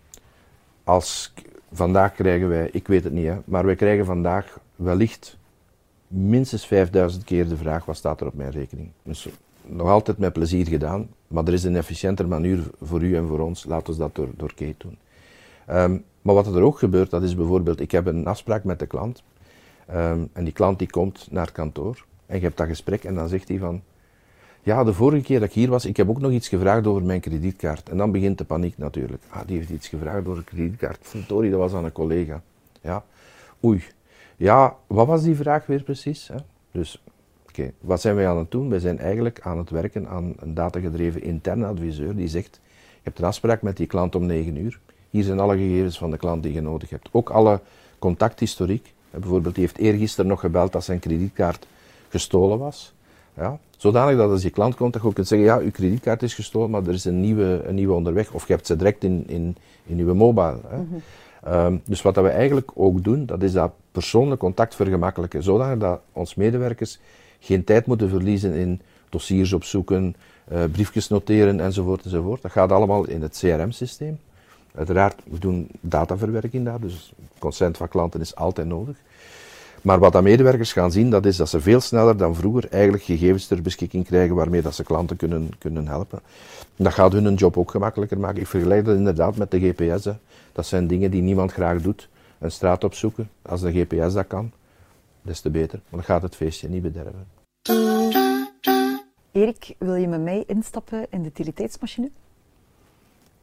als 0.85 1.33
vandaag 1.73 2.15
krijgen 2.15 2.49
wij, 2.49 2.69
ik 2.73 2.87
weet 2.87 3.05
het 3.05 3.13
niet, 3.13 3.27
hè, 3.27 3.37
maar 3.45 3.67
wij 3.67 3.77
krijgen 3.77 4.05
vandaag 4.05 4.59
wellicht 4.77 5.39
minstens 6.07 6.67
5000 6.67 7.25
keer 7.25 7.49
de 7.49 7.57
vraag: 7.57 7.85
wat 7.85 7.97
staat 7.97 8.21
er 8.21 8.27
op 8.27 8.35
mijn 8.35 8.51
rekening? 8.51 8.91
Dus 9.03 9.29
nog 9.67 9.89
altijd 9.89 10.19
met 10.19 10.33
plezier 10.33 10.67
gedaan, 10.67 11.09
maar 11.29 11.47
er 11.47 11.53
is 11.53 11.65
een 11.65 11.77
efficiënter 11.77 12.29
manier 12.29 12.61
voor 12.81 13.03
u 13.03 13.17
en 13.17 13.27
voor 13.27 13.41
ons. 13.41 13.65
Laten 13.65 13.93
we 13.93 13.99
dat 13.99 14.15
door, 14.15 14.29
door 14.37 14.55
Kate 14.55 14.75
doen. 14.79 14.99
Um, 15.71 16.05
maar 16.23 16.35
wat 16.35 16.47
er 16.47 16.63
ook 16.63 16.79
gebeurt, 16.79 17.11
dat 17.11 17.23
is 17.23 17.37
bijvoorbeeld: 17.37 17.81
ik 17.81 17.91
heb 17.91 18.07
een 18.07 18.27
afspraak 18.27 18.65
met 18.65 18.79
de 18.79 18.87
klant. 18.87 19.23
Um, 19.91 20.29
en 20.33 20.45
die 20.45 20.53
klant 20.53 20.79
die 20.79 20.91
komt 20.91 21.29
naar 21.31 21.45
het 21.45 21.55
kantoor. 21.55 22.05
En 22.27 22.37
je 22.37 22.43
hebt 22.43 22.57
dat 22.57 22.67
gesprek 22.67 23.05
en 23.05 23.15
dan 23.15 23.29
zegt 23.29 23.49
hij 23.49 23.59
van... 23.59 23.83
Ja, 24.67 24.85
de 24.85 24.93
vorige 24.93 25.23
keer 25.23 25.41
dat 25.41 25.49
ik 25.49 25.55
hier 25.55 25.69
was, 25.69 25.85
ik 25.85 25.97
heb 25.97 26.09
ook 26.09 26.21
nog 26.21 26.31
iets 26.31 26.49
gevraagd 26.49 26.87
over 26.87 27.03
mijn 27.03 27.21
kredietkaart. 27.21 27.89
En 27.89 27.97
dan 27.97 28.13
begint 28.13 28.39
de 28.39 28.45
paniek 28.45 28.79
natuurlijk. 28.79 29.23
Ah, 29.29 29.41
die 29.47 29.57
heeft 29.57 29.71
iets 29.71 29.89
gevraagd 29.89 30.27
over 30.27 30.37
een 30.37 30.45
kredietkaart. 30.45 30.99
Verdorie, 31.01 31.51
dat 31.51 31.61
was 31.61 31.73
aan 31.73 31.85
een 31.85 31.93
collega. 31.93 32.43
Ja, 32.81 33.05
oei. 33.65 33.85
Ja, 34.37 34.77
wat 34.87 35.07
was 35.07 35.23
die 35.23 35.37
vraag 35.37 35.67
weer 35.67 35.83
precies? 35.83 36.29
Hè? 36.29 36.37
Dus, 36.71 37.03
oké, 37.49 37.73
wat 37.81 38.01
zijn 38.01 38.15
wij 38.15 38.29
aan 38.29 38.39
het 38.39 38.51
doen? 38.51 38.69
Wij 38.69 38.79
zijn 38.79 38.99
eigenlijk 38.99 39.41
aan 39.41 39.59
het 39.59 39.71
werken 39.71 40.09
aan 40.09 40.35
een 40.37 40.55
datagedreven 40.55 41.23
interne 41.23 41.67
adviseur 41.67 42.17
die 42.17 42.29
zegt, 42.29 42.61
je 42.93 43.01
hebt 43.03 43.19
een 43.19 43.25
afspraak 43.25 43.63
met 43.63 43.77
die 43.77 43.87
klant 43.87 44.15
om 44.15 44.27
9 44.27 44.57
uur. 44.57 44.81
Hier 45.11 45.25
zijn 45.25 45.41
alle 45.41 45.57
gegevens 45.57 45.99
van 45.99 46.11
de 46.11 46.17
klant 46.17 46.43
die 46.43 46.53
je 46.53 46.61
nodig 46.61 46.91
hebt. 46.91 47.09
Ook 47.13 47.31
alle 47.31 47.61
contacthistoriek. 47.99 48.95
Bijvoorbeeld, 49.11 49.55
die 49.55 49.65
heeft 49.65 49.79
eergisteren 49.79 50.31
nog 50.31 50.41
gebeld 50.41 50.73
dat 50.73 50.85
zijn 50.85 50.99
kredietkaart 50.99 51.67
gestolen 52.09 52.59
was. 52.59 52.95
Ja? 53.37 53.59
Zodanig 53.77 54.17
dat 54.17 54.31
als 54.31 54.43
je 54.43 54.51
klant 54.51 54.75
komt, 54.75 54.93
dat 54.93 55.03
je 55.03 55.09
ook 55.09 55.15
kunt 55.15 55.29
zeggen, 55.29 55.47
ja, 55.47 55.59
uw 55.59 55.71
kredietkaart 55.71 56.23
is 56.23 56.35
gestolen, 56.35 56.71
maar 56.71 56.87
er 56.87 56.95
is 56.95 57.05
een 57.05 57.21
nieuwe, 57.21 57.63
een 57.67 57.75
nieuwe 57.75 57.95
onderweg. 57.95 58.33
Of 58.33 58.47
je 58.47 58.53
hebt 58.53 58.67
ze 58.67 58.77
direct 58.77 59.05
in, 59.05 59.25
in, 59.27 59.57
in 59.87 59.99
uw 59.99 60.15
mobile. 60.15 60.59
Hè? 60.67 60.77
Mhm. 60.77 60.95
Ehm, 61.45 61.77
dus 61.85 62.03
wat 62.03 62.15
dat 62.15 62.25
we 62.25 62.31
eigenlijk 62.31 62.71
ook 62.75 63.05
doen, 63.05 63.27
dat 63.27 63.43
is 63.43 63.53
dat 63.53 63.73
persoonlijk 63.93 64.41
contact 64.41 64.75
vergemakkelijken, 64.75 65.43
zodanig 65.43 65.79
dat 65.79 66.01
ons 66.13 66.35
medewerkers 66.35 66.99
geen 67.41 67.65
tijd 67.65 67.87
moeten 67.87 68.09
verliezen 68.09 68.53
in 68.53 68.81
dossiers 69.09 69.53
opzoeken, 69.53 70.17
uh, 70.53 70.65
briefjes 70.73 71.09
noteren 71.09 71.61
enzovoort 71.61 72.05
enzovoort. 72.05 72.43
Dat 72.43 72.51
gaat 72.51 72.73
allemaal 72.73 73.07
in 73.07 73.23
het 73.23 73.39
CRM-systeem. 73.39 74.19
Uiteraard, 74.75 75.23
we 75.31 75.39
doen 75.39 75.69
dataverwerking 75.81 76.65
daar, 76.65 76.81
dus 76.81 77.13
consent 77.39 77.77
van 77.77 77.89
klanten 77.89 78.21
is 78.21 78.35
altijd 78.35 78.67
nodig. 78.67 78.97
Maar 79.87 79.99
wat 79.99 80.13
dat 80.13 80.23
medewerkers 80.23 80.73
gaan 80.73 80.93
zien, 80.93 81.11
dat 81.11 81.27
is 81.27 81.37
dat 81.37 81.49
ze 81.49 81.61
veel 81.61 81.81
sneller 81.81 82.17
dan 82.17 82.35
vroeger 82.35 82.69
eigenlijk 82.71 83.03
gegevens 83.03 83.47
ter 83.47 83.63
beschikking 83.63 84.05
krijgen 84.05 84.35
waarmee 84.35 84.63
dat 84.63 84.75
ze 84.75 84.83
klanten 84.83 85.17
kunnen, 85.17 85.51
kunnen 85.59 85.87
helpen. 85.89 86.21
Dat 86.77 86.93
gaat 86.93 87.13
hun 87.13 87.35
job 87.35 87.57
ook 87.57 87.71
gemakkelijker 87.71 88.19
maken. 88.19 88.41
Ik 88.41 88.47
vergelijk 88.47 88.85
dat 88.85 88.97
inderdaad 88.97 89.37
met 89.37 89.51
de 89.51 89.61
GPS. 89.61 90.09
Dat 90.53 90.67
zijn 90.67 90.87
dingen 90.87 91.11
die 91.11 91.23
niemand 91.23 91.53
graag 91.53 91.83
doet. 91.83 92.09
Een 92.39 92.51
straat 92.51 92.85
opzoeken, 92.85 93.31
als 93.43 93.61
de 93.61 93.73
GPS 93.73 94.13
dat 94.13 94.27
kan, 94.27 94.53
des 95.23 95.41
te 95.41 95.51
beter. 95.51 95.81
Maar 95.89 96.01
dat 96.01 96.09
gaat 96.09 96.23
het 96.23 96.37
feestje 96.37 96.69
niet 96.69 96.83
bederven. 96.83 97.27
Erik, 99.33 99.75
wil 99.79 99.95
je 99.95 100.09
met 100.09 100.23
mij 100.23 100.45
instappen 100.47 101.07
in 101.11 101.23
de 101.23 101.29
utiliteitsmachine? 101.29 102.11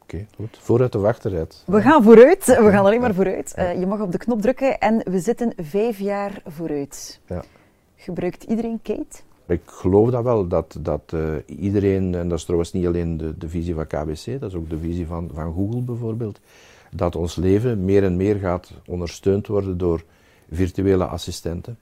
Oké, 0.04 0.26
goed. 0.36 0.58
Vooruit 0.60 0.94
of 0.94 1.04
achteruit? 1.04 1.62
We 1.66 1.80
gaan 1.80 2.02
vooruit. 2.02 2.46
We 2.46 2.70
gaan 2.70 2.84
alleen 2.84 3.00
maar 3.00 3.14
vooruit. 3.14 3.54
Uh, 3.58 3.78
je 3.78 3.86
mag 3.86 4.00
op 4.00 4.12
de 4.12 4.18
knop 4.18 4.40
drukken 4.40 4.78
en 4.78 5.02
we 5.10 5.18
zitten 5.18 5.52
vijf 5.56 5.98
jaar 5.98 6.42
vooruit. 6.46 7.20
Ja. 7.26 7.44
Gebruikt 7.96 8.42
iedereen 8.42 8.78
Kate? 8.82 9.20
Ik 9.46 9.60
geloof 9.64 10.10
dat 10.10 10.22
wel, 10.22 10.48
dat, 10.48 10.76
dat 10.80 11.12
uh, 11.14 11.34
iedereen, 11.46 12.14
en 12.14 12.28
dat 12.28 12.38
is 12.38 12.44
trouwens 12.44 12.72
niet 12.72 12.86
alleen 12.86 13.16
de, 13.16 13.38
de 13.38 13.48
visie 13.48 13.74
van 13.74 13.86
KBC, 13.86 14.40
dat 14.40 14.50
is 14.50 14.54
ook 14.54 14.70
de 14.70 14.78
visie 14.78 15.06
van, 15.06 15.30
van 15.34 15.54
Google 15.54 15.80
bijvoorbeeld, 15.80 16.40
dat 16.90 17.16
ons 17.16 17.36
leven 17.36 17.84
meer 17.84 18.04
en 18.04 18.16
meer 18.16 18.36
gaat 18.36 18.72
ondersteund 18.86 19.46
worden 19.46 19.78
door 19.78 20.04
virtuele 20.50 21.04
assistenten. 21.04 21.78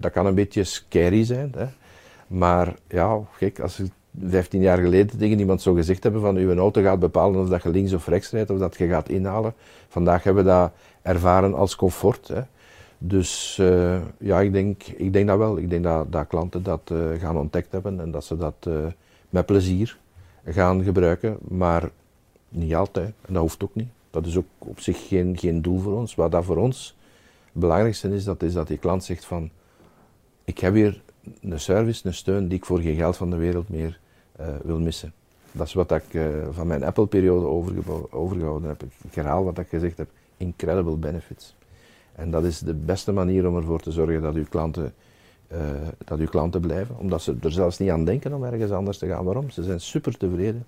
Dat 0.00 0.12
kan 0.12 0.26
een 0.26 0.34
beetje 0.34 0.64
scary 0.64 1.24
zijn, 1.24 1.52
hè? 1.56 1.66
maar 2.26 2.74
ja, 2.88 3.20
gek, 3.32 3.60
als 3.60 3.76
je 3.76 3.88
15 4.28 4.60
jaar 4.60 4.78
geleden 4.78 5.18
tegen 5.18 5.38
iemand 5.38 5.62
zou 5.62 5.76
gezegd 5.76 6.02
hebben 6.02 6.20
van 6.20 6.36
uw 6.36 6.56
auto 6.56 6.82
gaat 6.82 6.98
bepalen 6.98 7.40
of 7.40 7.48
dat 7.48 7.62
je 7.62 7.68
links 7.68 7.92
of 7.92 8.06
rechts 8.06 8.30
rijdt 8.30 8.50
of 8.50 8.58
dat 8.58 8.76
je 8.76 8.88
gaat 8.88 9.08
inhalen. 9.08 9.54
Vandaag 9.88 10.22
hebben 10.22 10.44
we 10.44 10.50
dat 10.50 10.72
ervaren 11.02 11.54
als 11.54 11.76
comfort. 11.76 12.28
Hè. 12.28 12.40
Dus 12.98 13.58
uh, 13.60 14.00
ja, 14.18 14.40
ik 14.40 14.52
denk, 14.52 14.82
ik 14.82 15.12
denk 15.12 15.26
dat 15.26 15.38
wel. 15.38 15.58
Ik 15.58 15.70
denk 15.70 15.84
dat, 15.84 16.12
dat 16.12 16.26
klanten 16.26 16.62
dat 16.62 16.90
uh, 16.92 16.98
gaan 17.20 17.36
ontdekt 17.36 17.72
hebben 17.72 18.00
en 18.00 18.10
dat 18.10 18.24
ze 18.24 18.36
dat 18.36 18.54
uh, 18.68 18.86
met 19.30 19.46
plezier 19.46 19.98
gaan 20.44 20.82
gebruiken. 20.82 21.36
Maar 21.48 21.90
niet 22.48 22.74
altijd. 22.74 23.12
En 23.26 23.32
dat 23.32 23.42
hoeft 23.42 23.62
ook 23.62 23.74
niet. 23.74 23.88
Dat 24.10 24.26
is 24.26 24.36
ook 24.36 24.44
op 24.58 24.80
zich 24.80 25.08
geen, 25.08 25.38
geen 25.38 25.62
doel 25.62 25.78
voor 25.78 25.96
ons. 25.96 26.14
Wat 26.14 26.30
dat 26.30 26.44
voor 26.44 26.56
ons 26.56 26.96
het 27.52 27.62
belangrijkste 27.62 28.14
is, 28.14 28.24
dat 28.24 28.42
is 28.42 28.52
dat 28.52 28.68
die 28.68 28.78
klant 28.78 29.04
zegt 29.04 29.24
van 29.24 29.50
ik 30.44 30.58
heb 30.58 30.74
hier 30.74 31.02
een 31.40 31.60
service, 31.60 32.06
een 32.06 32.14
steun 32.14 32.48
die 32.48 32.58
ik 32.58 32.64
voor 32.64 32.80
geen 32.80 32.96
geld 32.96 33.16
van 33.16 33.30
de 33.30 33.36
wereld 33.36 33.68
meer 33.68 34.00
wil 34.62 34.80
missen. 34.80 35.12
Dat 35.54 35.66
is 35.66 35.72
wat 35.72 35.90
ik 35.90 36.12
uh, 36.12 36.26
van 36.50 36.66
mijn 36.66 36.84
Apple-periode 36.84 37.46
overgehouden 38.10 38.68
heb. 38.68 38.82
Ik 38.82 39.14
herhaal 39.14 39.44
wat 39.44 39.58
ik 39.58 39.68
gezegd 39.68 39.98
heb. 39.98 40.08
Incredible 40.36 40.96
benefits. 40.96 41.54
En 42.14 42.30
dat 42.30 42.44
is 42.44 42.58
de 42.58 42.74
beste 42.74 43.12
manier 43.12 43.48
om 43.48 43.56
ervoor 43.56 43.80
te 43.80 43.92
zorgen 43.92 44.22
dat 44.22 44.34
uw 44.34 44.44
klanten, 44.48 44.94
uh, 45.52 45.58
dat 46.04 46.18
uw 46.18 46.26
klanten 46.26 46.60
blijven. 46.60 46.98
Omdat 46.98 47.22
ze 47.22 47.36
er 47.42 47.52
zelfs 47.52 47.78
niet 47.78 47.90
aan 47.90 48.04
denken 48.04 48.32
om 48.32 48.44
ergens 48.44 48.70
anders 48.70 48.98
te 48.98 49.06
gaan. 49.06 49.24
Waarom? 49.24 49.50
Ze 49.50 49.62
zijn 49.62 49.80
super 49.80 50.16
tevreden. 50.16 50.66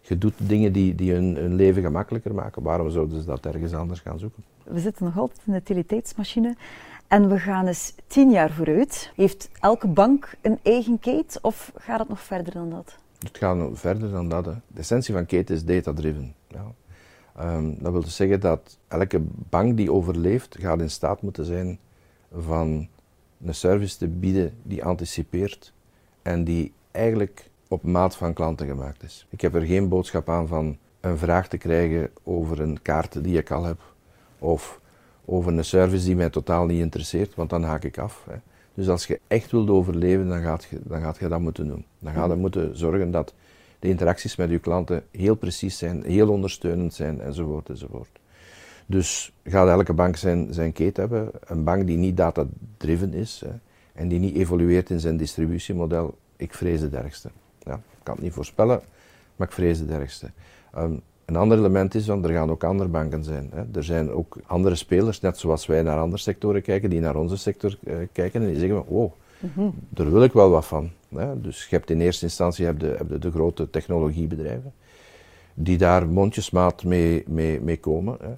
Je 0.00 0.18
doet 0.18 0.34
dingen 0.36 0.72
die, 0.72 0.94
die 0.94 1.12
hun, 1.12 1.54
leven 1.54 1.82
gemakkelijker 1.82 2.34
maken. 2.34 2.62
Waarom 2.62 2.90
zouden 2.90 3.20
ze 3.20 3.26
dat 3.26 3.46
ergens 3.46 3.74
anders 3.74 4.00
gaan 4.00 4.18
zoeken? 4.18 4.44
We 4.64 4.80
zitten 4.80 5.04
nog 5.04 5.18
altijd 5.18 5.40
in 5.46 5.52
de 5.52 5.58
utiliteitsmachine. 5.58 6.56
En 7.06 7.28
we 7.28 7.38
gaan 7.38 7.66
eens 7.66 7.94
tien 8.06 8.30
jaar 8.30 8.50
vooruit. 8.50 9.12
Heeft 9.16 9.50
elke 9.60 9.86
bank 9.86 10.34
een 10.40 10.58
eigen 10.62 10.98
kate 10.98 11.38
of 11.42 11.72
gaat 11.76 11.98
het 11.98 12.08
nog 12.08 12.20
verder 12.20 12.52
dan 12.52 12.70
dat? 12.70 12.96
Het 13.18 13.38
gaat 13.38 13.78
verder 13.78 14.10
dan 14.10 14.28
dat. 14.28 14.44
Hè. 14.46 14.52
De 14.66 14.80
essentie 14.80 15.14
van 15.14 15.26
Kate 15.26 15.52
is 15.52 15.64
data-driven. 15.64 16.34
Ja. 16.48 16.72
Um, 17.56 17.76
dat 17.80 17.92
wil 17.92 18.02
dus 18.02 18.16
zeggen 18.16 18.40
dat 18.40 18.78
elke 18.88 19.20
bank 19.48 19.76
die 19.76 19.92
overleeft, 19.92 20.56
gaat 20.60 20.80
in 20.80 20.90
staat 20.90 21.22
moeten 21.22 21.44
zijn 21.44 21.78
van 22.32 22.88
een 23.44 23.54
service 23.54 23.96
te 23.96 24.08
bieden 24.08 24.54
die 24.62 24.84
anticipeert 24.84 25.72
en 26.22 26.44
die 26.44 26.72
eigenlijk 26.90 27.50
op 27.68 27.82
maat 27.82 28.16
van 28.16 28.32
klanten 28.32 28.66
gemaakt 28.66 29.02
is. 29.02 29.26
Ik 29.30 29.40
heb 29.40 29.54
er 29.54 29.62
geen 29.62 29.88
boodschap 29.88 30.28
aan 30.28 30.48
van 30.48 30.78
een 31.00 31.18
vraag 31.18 31.48
te 31.48 31.56
krijgen 31.56 32.10
over 32.22 32.60
een 32.60 32.82
kaart 32.82 33.24
die 33.24 33.38
ik 33.38 33.50
al 33.50 33.64
heb 33.64 33.80
of 34.38 34.80
over 35.24 35.52
een 35.52 35.64
service 35.64 36.04
die 36.04 36.16
mij 36.16 36.30
totaal 36.30 36.66
niet 36.66 36.80
interesseert, 36.80 37.34
want 37.34 37.50
dan 37.50 37.62
haak 37.62 37.84
ik 37.84 37.98
af. 37.98 38.26
Hè. 38.30 38.36
Dus 38.78 38.88
als 38.88 39.06
je 39.06 39.20
echt 39.26 39.50
wilt 39.50 39.68
overleven, 39.70 40.28
dan 40.28 40.42
gaat 40.42 40.66
je, 40.70 40.80
dan 40.84 41.00
gaat 41.00 41.18
je 41.18 41.28
dat 41.28 41.40
moeten 41.40 41.68
doen. 41.68 41.84
Dan 41.98 42.12
gaat 42.12 42.30
je 42.30 42.36
moeten 42.36 42.76
zorgen 42.76 43.10
dat 43.10 43.34
de 43.78 43.88
interacties 43.88 44.36
met 44.36 44.50
je 44.50 44.58
klanten 44.58 45.04
heel 45.10 45.34
precies 45.34 45.78
zijn, 45.78 46.02
heel 46.02 46.28
ondersteunend 46.28 46.94
zijn, 46.94 47.20
enzovoort, 47.20 47.68
enzovoort. 47.68 48.18
Dus 48.86 49.32
gaat 49.44 49.68
elke 49.68 49.92
bank 49.92 50.16
zijn, 50.16 50.54
zijn 50.54 50.72
keten 50.72 51.08
hebben. 51.08 51.30
Een 51.46 51.64
bank 51.64 51.86
die 51.86 51.96
niet 51.96 52.16
data-driven 52.16 53.12
is 53.14 53.42
hè, 53.46 53.52
en 53.92 54.08
die 54.08 54.18
niet 54.18 54.36
evolueert 54.36 54.90
in 54.90 55.00
zijn 55.00 55.16
distributiemodel, 55.16 56.18
ik 56.36 56.54
vrees 56.54 56.80
het 56.80 56.94
ergste. 56.94 57.30
Ja, 57.58 57.74
ik 57.74 58.02
kan 58.02 58.14
het 58.14 58.22
niet 58.22 58.32
voorspellen, 58.32 58.80
maar 59.36 59.46
ik 59.46 59.52
vrees 59.52 59.78
het 59.78 59.90
ergste. 59.90 60.30
Um, 60.76 61.02
een 61.28 61.36
ander 61.36 61.58
element 61.58 61.94
is, 61.94 62.06
want 62.06 62.24
er 62.24 62.32
gaan 62.32 62.50
ook 62.50 62.64
andere 62.64 62.88
banken 62.88 63.24
zijn. 63.24 63.50
Hè. 63.54 63.62
Er 63.74 63.84
zijn 63.84 64.10
ook 64.10 64.36
andere 64.46 64.74
spelers, 64.74 65.20
net 65.20 65.38
zoals 65.38 65.66
wij 65.66 65.82
naar 65.82 65.98
andere 65.98 66.22
sectoren 66.22 66.62
kijken, 66.62 66.90
die 66.90 67.00
naar 67.00 67.16
onze 67.16 67.36
sector 67.36 67.78
uh, 67.82 67.94
kijken 68.12 68.42
en 68.42 68.48
die 68.48 68.58
zeggen, 68.58 68.84
wow, 68.88 69.12
mm 69.54 69.74
daar 69.88 70.10
wil 70.10 70.22
ik 70.22 70.32
wel 70.32 70.50
wat 70.50 70.66
van. 70.66 70.90
Hè. 71.14 71.40
Dus 71.40 71.66
je 71.68 71.76
hebt 71.76 71.90
in 71.90 72.00
eerste 72.00 72.24
instantie 72.24 72.64
heb 72.64 72.78
de, 72.78 72.94
heb 72.98 73.08
de, 73.08 73.18
de, 73.18 73.30
grote 73.30 73.70
technologiebedrijven, 73.70 74.72
die 75.54 75.78
daar 75.78 76.06
mondjesmaat 76.06 76.84
mee, 76.84 77.24
mee, 77.26 77.60
mee 77.60 77.78
komen. 77.78 78.16
Hè. 78.20 78.34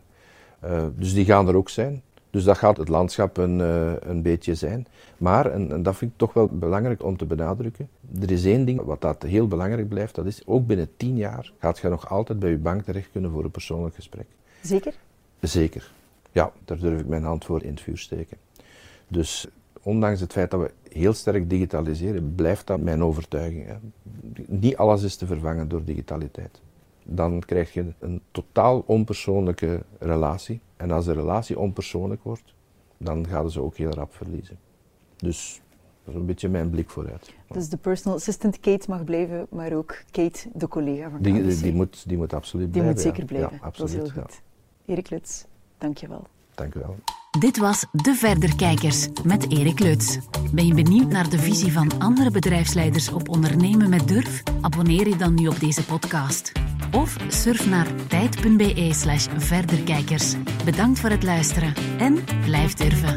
Uh, 0.71 0.87
dus 0.97 1.15
die 1.15 1.25
gaan 1.25 1.49
er 1.49 1.57
ook 1.57 1.69
zijn. 1.69 2.03
Dus 2.31 2.45
dat 2.45 2.59
gaat 2.59 2.77
het 2.77 2.89
landschap 2.89 3.37
een, 3.37 3.59
uh, 3.59 3.93
een 4.01 4.23
beetje 4.23 4.55
zijn. 4.55 4.87
Maar, 5.17 5.47
en, 5.47 5.73
en, 5.73 5.83
dat 5.83 5.97
vind 5.97 6.11
ik 6.11 6.19
toch 6.19 6.33
wel 6.33 6.49
belangrijk 6.49 7.05
om 7.05 7.17
te 7.17 7.25
benadrukken, 7.25 7.89
er 8.21 8.31
is 8.31 8.45
één 8.45 8.65
ding 8.65 8.83
wat 8.83 9.01
dat 9.01 9.23
heel 9.23 9.49
belangrijk 9.49 9.89
blijft, 9.89 10.15
dat 10.15 10.27
is 10.27 10.43
ook 10.47 10.67
binnen 10.67 10.89
tien 10.97 11.17
jaar 11.17 11.53
gaat 11.59 11.79
je 11.79 11.89
nog 11.89 12.09
altijd 12.09 12.39
bij 12.39 12.51
je 12.51 12.59
bank 12.59 12.83
terecht 12.83 13.11
kunnen 13.13 13.31
voor 13.31 13.45
een 13.45 13.51
persoonlijk 13.51 13.95
gesprek. 13.95 14.27
Zeker? 14.63 14.95
Zeker. 15.41 15.91
Ja, 16.33 16.53
daar 16.65 16.79
durf 16.79 17.01
ik 17.01 17.07
mijn 17.07 17.25
hand 17.25 17.45
voor 17.45 17.63
in 17.63 17.71
het 17.71 17.81
vuur 17.81 17.99
steken. 17.99 18.37
Dus 19.09 19.49
ondanks 19.83 20.21
het 20.21 20.33
feit 20.33 20.51
dat 20.51 20.61
we 20.61 20.95
heel 20.95 21.13
sterk 21.13 21.51
digitaliseren, 21.51 22.35
blijft 22.35 22.67
dat 22.67 22.81
mijn 22.81 23.03
overtuiging. 23.03 23.67
Hè. 23.67 23.75
Niet 24.47 24.77
alles 24.77 25.03
is 25.03 25.17
te 25.17 25.27
vervangen 25.27 25.69
door 25.69 25.85
digitaliteit. 25.85 26.61
Dan 27.13 27.41
krijg 27.41 27.73
je 27.73 27.93
een 27.99 28.23
totaal 28.31 28.83
onpersoonlijke 28.87 29.83
relatie. 29.99 30.61
En 30.77 30.91
als 30.91 31.05
de 31.05 31.13
relatie 31.13 31.59
onpersoonlijk 31.59 32.23
wordt, 32.23 32.55
dan 32.97 33.27
gaan 33.27 33.51
ze 33.51 33.61
ook 33.61 33.77
heel 33.77 33.91
rap 33.91 34.15
verliezen. 34.15 34.59
Dus 35.17 35.61
dat 36.05 36.15
is 36.15 36.21
een 36.21 36.27
beetje 36.27 36.49
mijn 36.49 36.71
blik 36.71 36.91
vooruit. 36.91 37.35
Dus 37.49 37.69
de 37.69 37.77
personal 37.77 38.17
assistant 38.17 38.61
Kate 38.61 38.91
mag 38.91 39.05
blijven, 39.05 39.47
maar 39.51 39.73
ook 39.73 40.03
Kate, 40.11 40.49
de 40.55 40.69
collega 40.69 41.11
van 41.11 41.23
die, 41.23 41.43
die, 41.43 41.61
die, 41.61 41.73
moet, 41.73 42.09
die 42.09 42.17
moet 42.17 42.33
absoluut 42.33 42.73
die 42.73 42.83
blijven. 42.83 43.03
Die 43.03 43.05
moet 43.05 43.17
zeker 43.17 43.35
blijven, 43.35 43.59
ja, 43.61 43.67
absoluut, 43.67 43.93
dat 43.93 44.07
is 44.07 44.13
heel 44.13 44.23
goed. 44.23 44.41
Erik 44.85 45.11
Lutz, 45.11 45.45
dank 45.79 45.99
je 45.99 46.09
wel. 46.09 46.27
Dank 46.55 46.75
u 46.75 46.81
wel. 46.81 46.97
Dit 47.39 47.59
was 47.59 47.87
De 47.93 48.15
Verderkijkers 48.15 49.09
met 49.25 49.53
Erik 49.53 49.79
Lutz. 49.79 50.19
Ben 50.53 50.67
je 50.67 50.75
benieuwd 50.75 51.09
naar 51.09 51.31
de 51.31 51.39
visie 51.39 51.73
van 51.73 51.99
andere 51.99 52.31
bedrijfsleiders 52.31 53.13
op 53.13 53.29
ondernemen 53.29 53.89
met 53.89 54.09
durf? 54.09 54.43
Abonneer 54.61 55.09
je 55.09 55.17
dan 55.17 55.35
nu 55.35 55.47
op 55.47 55.61
deze 55.61 55.85
podcast. 55.85 56.53
Of 56.93 57.17
surf 57.29 57.67
naar 57.67 57.87
tijd.be 58.09 58.91
slash 58.93 59.27
verderkijkers. 59.37 60.35
Bedankt 60.65 61.01
voor 61.01 61.11
het 61.11 61.23
luisteren 61.23 61.75
en 61.99 62.19
blijf 62.45 62.75
durven. 62.75 63.17